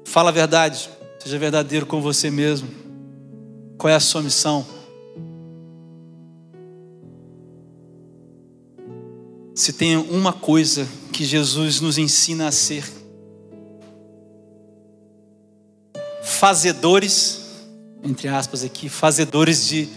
Fala 0.04 0.28
a 0.28 0.32
verdade. 0.32 0.90
Seja 1.20 1.38
verdadeiro 1.38 1.86
com 1.86 2.02
você 2.02 2.30
mesmo. 2.30 2.68
Qual 3.78 3.90
é 3.90 3.94
a 3.94 4.00
sua 4.00 4.20
missão? 4.20 4.75
Se 9.56 9.72
tem 9.72 9.96
uma 9.96 10.34
coisa 10.34 10.86
que 11.10 11.24
Jesus 11.24 11.80
nos 11.80 11.96
ensina 11.96 12.46
a 12.46 12.52
ser, 12.52 12.84
fazedores, 16.22 17.40
entre 18.04 18.28
aspas 18.28 18.62
aqui, 18.62 18.90
fazedores 18.90 19.66
de 19.66 19.88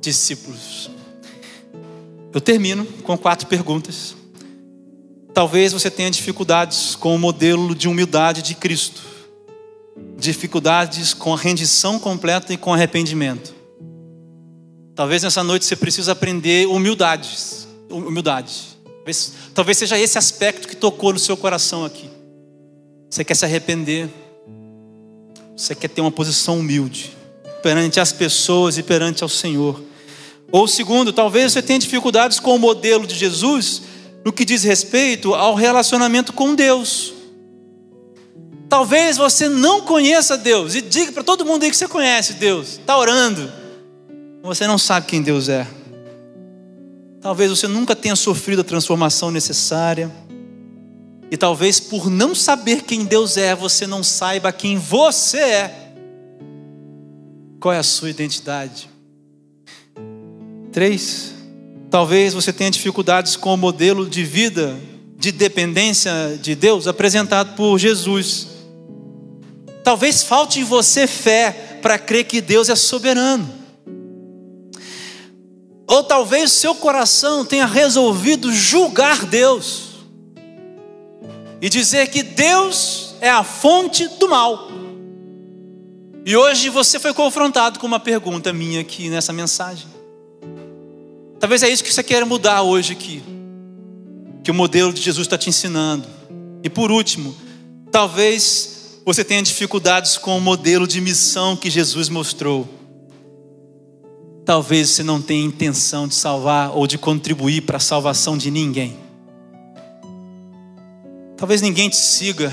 discípulos. 0.00 0.90
Eu 2.32 2.40
termino 2.40 2.84
com 3.04 3.16
quatro 3.16 3.46
perguntas. 3.46 4.16
Talvez 5.32 5.72
você 5.72 5.88
tenha 5.88 6.10
dificuldades 6.10 6.96
com 6.96 7.14
o 7.14 7.18
modelo 7.18 7.72
de 7.72 7.88
humildade 7.88 8.42
de 8.42 8.56
Cristo, 8.56 9.00
dificuldades 10.18 11.14
com 11.14 11.32
a 11.32 11.36
rendição 11.36 12.00
completa 12.00 12.52
e 12.52 12.56
com 12.56 12.74
arrependimento. 12.74 13.54
Talvez 14.92 15.22
nessa 15.22 15.44
noite 15.44 15.64
você 15.64 15.76
precise 15.76 16.10
aprender 16.10 16.66
humildades, 16.66 17.68
humildade. 17.88 18.73
Talvez, 19.04 19.32
talvez 19.52 19.78
seja 19.78 19.98
esse 19.98 20.16
aspecto 20.16 20.66
que 20.66 20.74
tocou 20.74 21.12
no 21.12 21.18
seu 21.18 21.36
coração 21.36 21.84
aqui. 21.84 22.08
Você 23.10 23.22
quer 23.22 23.34
se 23.34 23.44
arrepender. 23.44 24.08
Você 25.54 25.74
quer 25.74 25.88
ter 25.88 26.00
uma 26.00 26.10
posição 26.10 26.58
humilde 26.58 27.14
perante 27.62 28.00
as 28.00 28.12
pessoas 28.12 28.78
e 28.78 28.82
perante 28.82 29.22
ao 29.22 29.28
Senhor. 29.28 29.82
Ou 30.50 30.66
segundo, 30.66 31.12
talvez 31.12 31.52
você 31.52 31.60
tenha 31.60 31.78
dificuldades 31.78 32.40
com 32.40 32.54
o 32.54 32.58
modelo 32.58 33.06
de 33.06 33.14
Jesus 33.14 33.82
no 34.24 34.32
que 34.32 34.44
diz 34.44 34.62
respeito 34.62 35.34
ao 35.34 35.54
relacionamento 35.54 36.32
com 36.32 36.54
Deus. 36.54 37.12
Talvez 38.70 39.18
você 39.18 39.48
não 39.50 39.82
conheça 39.82 40.38
Deus 40.38 40.74
e 40.74 40.80
diga 40.80 41.12
para 41.12 41.22
todo 41.22 41.44
mundo 41.44 41.62
aí 41.62 41.70
que 41.70 41.76
você 41.76 41.86
conhece 41.86 42.34
Deus, 42.34 42.78
está 42.78 42.96
orando, 42.96 43.52
você 44.42 44.66
não 44.66 44.78
sabe 44.78 45.06
quem 45.06 45.22
Deus 45.22 45.48
é. 45.48 45.66
Talvez 47.24 47.48
você 47.48 47.66
nunca 47.66 47.96
tenha 47.96 48.14
sofrido 48.14 48.60
a 48.60 48.64
transformação 48.64 49.30
necessária. 49.30 50.12
E 51.30 51.38
talvez 51.38 51.80
por 51.80 52.10
não 52.10 52.34
saber 52.34 52.82
quem 52.82 53.06
Deus 53.06 53.38
é, 53.38 53.54
você 53.54 53.86
não 53.86 54.04
saiba 54.04 54.52
quem 54.52 54.76
você 54.76 55.38
é. 55.38 55.90
Qual 57.58 57.72
é 57.72 57.78
a 57.78 57.82
sua 57.82 58.10
identidade? 58.10 58.90
Três, 60.70 61.32
talvez 61.90 62.34
você 62.34 62.52
tenha 62.52 62.70
dificuldades 62.70 63.36
com 63.36 63.54
o 63.54 63.56
modelo 63.56 64.06
de 64.06 64.22
vida 64.22 64.78
de 65.16 65.32
dependência 65.32 66.38
de 66.42 66.54
Deus 66.54 66.86
apresentado 66.86 67.56
por 67.56 67.78
Jesus. 67.78 68.48
Talvez 69.82 70.22
falte 70.22 70.60
em 70.60 70.64
você 70.64 71.06
fé 71.06 71.78
para 71.80 71.98
crer 71.98 72.24
que 72.24 72.42
Deus 72.42 72.68
é 72.68 72.76
soberano. 72.76 73.63
Ou 75.86 76.02
talvez 76.02 76.52
seu 76.52 76.74
coração 76.74 77.44
tenha 77.44 77.66
resolvido 77.66 78.52
julgar 78.52 79.24
Deus 79.26 79.94
e 81.60 81.68
dizer 81.68 82.08
que 82.08 82.22
Deus 82.22 83.14
é 83.20 83.30
a 83.30 83.44
fonte 83.44 84.06
do 84.08 84.28
mal. 84.28 84.68
E 86.26 86.36
hoje 86.36 86.70
você 86.70 86.98
foi 86.98 87.12
confrontado 87.12 87.78
com 87.78 87.86
uma 87.86 88.00
pergunta 88.00 88.52
minha 88.52 88.80
aqui 88.80 89.10
nessa 89.10 89.32
mensagem. 89.32 89.86
Talvez 91.38 91.62
é 91.62 91.68
isso 91.68 91.84
que 91.84 91.92
você 91.92 92.02
queira 92.02 92.24
mudar 92.24 92.62
hoje 92.62 92.92
aqui. 92.92 93.22
Que 94.42 94.50
o 94.50 94.54
modelo 94.54 94.92
de 94.92 95.02
Jesus 95.02 95.26
está 95.26 95.36
te 95.36 95.50
ensinando. 95.50 96.06
E 96.62 96.70
por 96.70 96.90
último, 96.90 97.36
talvez 97.90 99.00
você 99.04 99.22
tenha 99.22 99.42
dificuldades 99.42 100.16
com 100.16 100.38
o 100.38 100.40
modelo 100.40 100.86
de 100.86 101.00
missão 101.00 101.54
que 101.56 101.68
Jesus 101.68 102.08
mostrou. 102.08 102.66
Talvez 104.44 104.90
você 104.90 105.02
não 105.02 105.22
tenha 105.22 105.44
intenção 105.44 106.06
de 106.06 106.14
salvar 106.14 106.76
ou 106.76 106.86
de 106.86 106.98
contribuir 106.98 107.62
para 107.62 107.78
a 107.78 107.80
salvação 107.80 108.36
de 108.36 108.50
ninguém. 108.50 108.96
Talvez 111.36 111.62
ninguém 111.62 111.88
te 111.88 111.96
siga, 111.96 112.52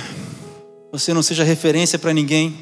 você 0.92 1.14
não 1.14 1.22
seja 1.22 1.44
referência 1.44 2.00
para 2.00 2.14
ninguém. 2.14 2.56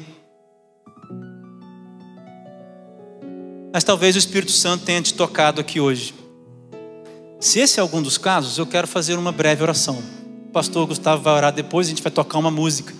Mas 3.72 3.84
talvez 3.84 4.16
o 4.16 4.18
Espírito 4.18 4.50
Santo 4.50 4.84
tenha 4.84 5.00
te 5.00 5.14
tocado 5.14 5.60
aqui 5.60 5.78
hoje. 5.80 6.12
Se 7.38 7.60
esse 7.60 7.78
é 7.78 7.82
algum 7.82 8.02
dos 8.02 8.18
casos, 8.18 8.58
eu 8.58 8.66
quero 8.66 8.86
fazer 8.86 9.16
uma 9.16 9.30
breve 9.30 9.62
oração. 9.62 10.02
O 10.48 10.52
pastor 10.52 10.86
Gustavo 10.88 11.22
vai 11.22 11.34
orar 11.34 11.52
depois, 11.52 11.86
a 11.86 11.90
gente 11.90 12.02
vai 12.02 12.10
tocar 12.10 12.38
uma 12.38 12.50
música. 12.50 12.92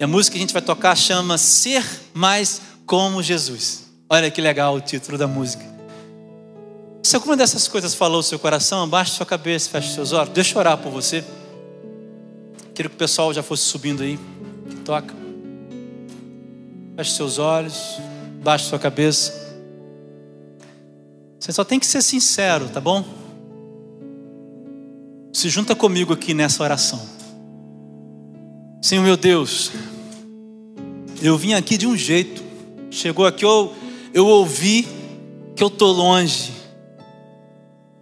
E 0.00 0.02
a 0.02 0.06
música 0.06 0.32
que 0.32 0.38
a 0.38 0.40
gente 0.40 0.54
vai 0.54 0.62
tocar 0.62 0.96
chama 0.96 1.36
Ser 1.36 1.84
Mais 2.14 2.60
Como 2.86 3.22
Jesus. 3.22 3.91
Olha 4.12 4.30
que 4.30 4.42
legal 4.42 4.74
o 4.74 4.80
título 4.82 5.16
da 5.16 5.26
música. 5.26 5.64
Se 7.02 7.16
alguma 7.16 7.34
dessas 7.34 7.66
coisas 7.66 7.94
falou 7.94 8.18
no 8.18 8.22
seu 8.22 8.38
coração, 8.38 8.82
abaixe 8.82 9.12
sua 9.12 9.24
cabeça, 9.24 9.70
feche 9.70 9.94
seus 9.94 10.12
olhos. 10.12 10.28
Deixa 10.34 10.54
eu 10.54 10.58
orar 10.58 10.76
por 10.76 10.92
você. 10.92 11.24
Queria 12.74 12.90
que 12.90 12.94
o 12.94 12.98
pessoal 12.98 13.32
já 13.32 13.42
fosse 13.42 13.62
subindo 13.62 14.02
aí. 14.02 14.18
Toca. 14.84 15.14
Feche 16.94 17.12
seus 17.12 17.38
olhos, 17.38 17.96
baixe 18.42 18.66
sua 18.66 18.78
cabeça. 18.78 19.32
Você 21.40 21.50
só 21.50 21.64
tem 21.64 21.80
que 21.80 21.86
ser 21.86 22.02
sincero, 22.02 22.68
tá 22.68 22.82
bom? 22.82 23.02
Se 25.32 25.48
junta 25.48 25.74
comigo 25.74 26.12
aqui 26.12 26.34
nessa 26.34 26.62
oração. 26.62 27.00
Senhor 28.82 29.02
meu 29.02 29.16
Deus, 29.16 29.72
eu 31.22 31.38
vim 31.38 31.54
aqui 31.54 31.78
de 31.78 31.86
um 31.86 31.96
jeito. 31.96 32.42
Chegou 32.90 33.24
aqui, 33.24 33.46
eu 33.46 33.80
eu 34.14 34.26
ouvi 34.26 34.86
que 35.56 35.62
eu 35.62 35.68
estou 35.68 35.92
longe 35.92 36.52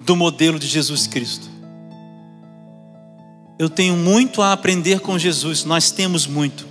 do 0.00 0.16
modelo 0.16 0.58
de 0.58 0.66
Jesus 0.66 1.06
Cristo. 1.06 1.48
Eu 3.58 3.68
tenho 3.68 3.96
muito 3.96 4.40
a 4.40 4.52
aprender 4.52 5.00
com 5.00 5.18
Jesus, 5.18 5.64
nós 5.64 5.90
temos 5.90 6.26
muito. 6.26 6.66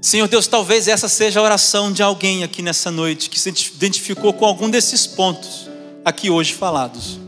Senhor 0.00 0.26
Deus, 0.26 0.46
talvez 0.46 0.88
essa 0.88 1.08
seja 1.08 1.38
a 1.38 1.42
oração 1.42 1.92
de 1.92 2.02
alguém 2.02 2.42
aqui 2.42 2.60
nessa 2.60 2.90
noite 2.90 3.30
que 3.30 3.38
se 3.38 3.48
identificou 3.48 4.32
com 4.32 4.44
algum 4.44 4.68
desses 4.68 5.06
pontos 5.06 5.68
aqui 6.04 6.28
hoje 6.28 6.54
falados. 6.54 7.20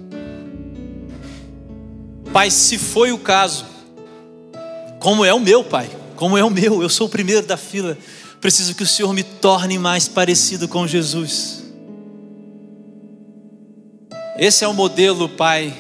Pai, 2.32 2.50
se 2.50 2.78
foi 2.78 3.12
o 3.12 3.18
caso, 3.18 3.64
como 4.98 5.24
é 5.24 5.32
o 5.32 5.38
meu, 5.38 5.62
Pai, 5.62 5.88
como 6.16 6.36
é 6.36 6.42
o 6.42 6.50
meu, 6.50 6.82
eu 6.82 6.88
sou 6.88 7.06
o 7.06 7.10
primeiro 7.10 7.46
da 7.46 7.56
fila. 7.56 7.96
Preciso 8.44 8.74
que 8.74 8.82
o 8.82 8.86
Senhor 8.86 9.10
me 9.14 9.22
torne 9.22 9.78
mais 9.78 10.06
parecido 10.06 10.68
com 10.68 10.86
Jesus. 10.86 11.64
Esse 14.38 14.66
é 14.66 14.68
o 14.68 14.74
modelo, 14.74 15.30
Pai, 15.30 15.74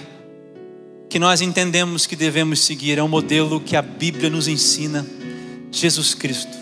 que 1.10 1.18
nós 1.18 1.42
entendemos 1.42 2.06
que 2.06 2.16
devemos 2.16 2.60
seguir. 2.60 2.96
É 2.96 3.02
o 3.02 3.06
modelo 3.06 3.60
que 3.60 3.76
a 3.76 3.82
Bíblia 3.82 4.30
nos 4.30 4.48
ensina, 4.48 5.06
Jesus 5.70 6.14
Cristo. 6.14 6.56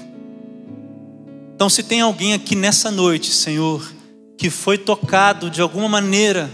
Então, 1.55 1.71
se 1.71 1.85
tem 1.85 2.01
alguém 2.01 2.35
aqui 2.35 2.57
nessa 2.57 2.91
noite, 2.91 3.31
Senhor, 3.31 3.89
que 4.37 4.51
foi 4.51 4.79
tocado 4.79 5.49
de 5.49 5.61
alguma 5.61 5.89
maneira, 5.89 6.51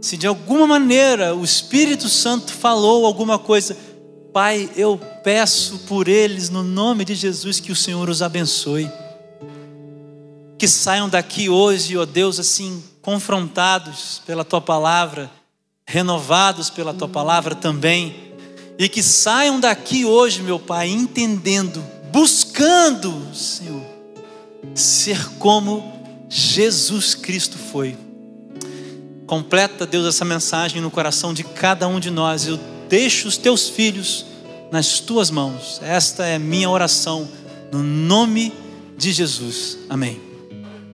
se 0.00 0.16
de 0.16 0.26
alguma 0.26 0.66
maneira 0.66 1.32
o 1.32 1.44
Espírito 1.44 2.08
Santo 2.08 2.52
falou 2.52 3.06
alguma 3.06 3.38
coisa, 3.38 3.76
Pai, 4.32 4.70
eu 4.76 5.00
peço 5.24 5.78
por 5.80 6.06
eles, 6.06 6.50
no 6.50 6.62
nome 6.62 7.04
de 7.04 7.16
Jesus, 7.16 7.58
que 7.58 7.72
o 7.72 7.76
Senhor 7.76 8.08
os 8.08 8.22
abençoe. 8.22 8.90
Que 10.56 10.68
saiam 10.68 11.08
daqui 11.08 11.48
hoje, 11.48 11.96
ó 11.96 12.04
Deus, 12.04 12.38
assim, 12.38 12.82
confrontados 13.02 14.22
pela 14.24 14.44
tua 14.44 14.60
palavra, 14.60 15.28
renovados 15.84 16.70
pela 16.70 16.94
tua 16.94 17.08
palavra 17.08 17.56
também, 17.56 18.32
e 18.78 18.88
que 18.88 19.02
saiam 19.02 19.58
daqui 19.58 20.04
hoje, 20.04 20.42
meu 20.42 20.60
Pai, 20.60 20.88
entendendo, 20.88 21.84
buscando, 22.12 23.34
Senhor, 23.34 23.82
ser 24.76 25.28
como 25.38 25.92
Jesus 26.28 27.16
Cristo 27.16 27.58
foi. 27.58 27.98
Completa, 29.26 29.86
Deus, 29.86 30.06
essa 30.06 30.24
mensagem 30.24 30.80
no 30.80 30.90
coração 30.90 31.34
de 31.34 31.42
cada 31.42 31.88
um 31.88 31.98
de 31.98 32.10
nós. 32.10 32.46
Eu 32.46 32.58
deixo 32.90 33.28
os 33.28 33.36
teus 33.36 33.68
filhos 33.68 34.26
nas 34.72 34.98
tuas 34.98 35.30
mãos. 35.30 35.80
Esta 35.80 36.26
é 36.26 36.38
minha 36.38 36.68
oração, 36.68 37.26
no 37.70 37.82
nome 37.82 38.52
de 38.98 39.12
Jesus. 39.12 39.78
Amém. 39.88 40.29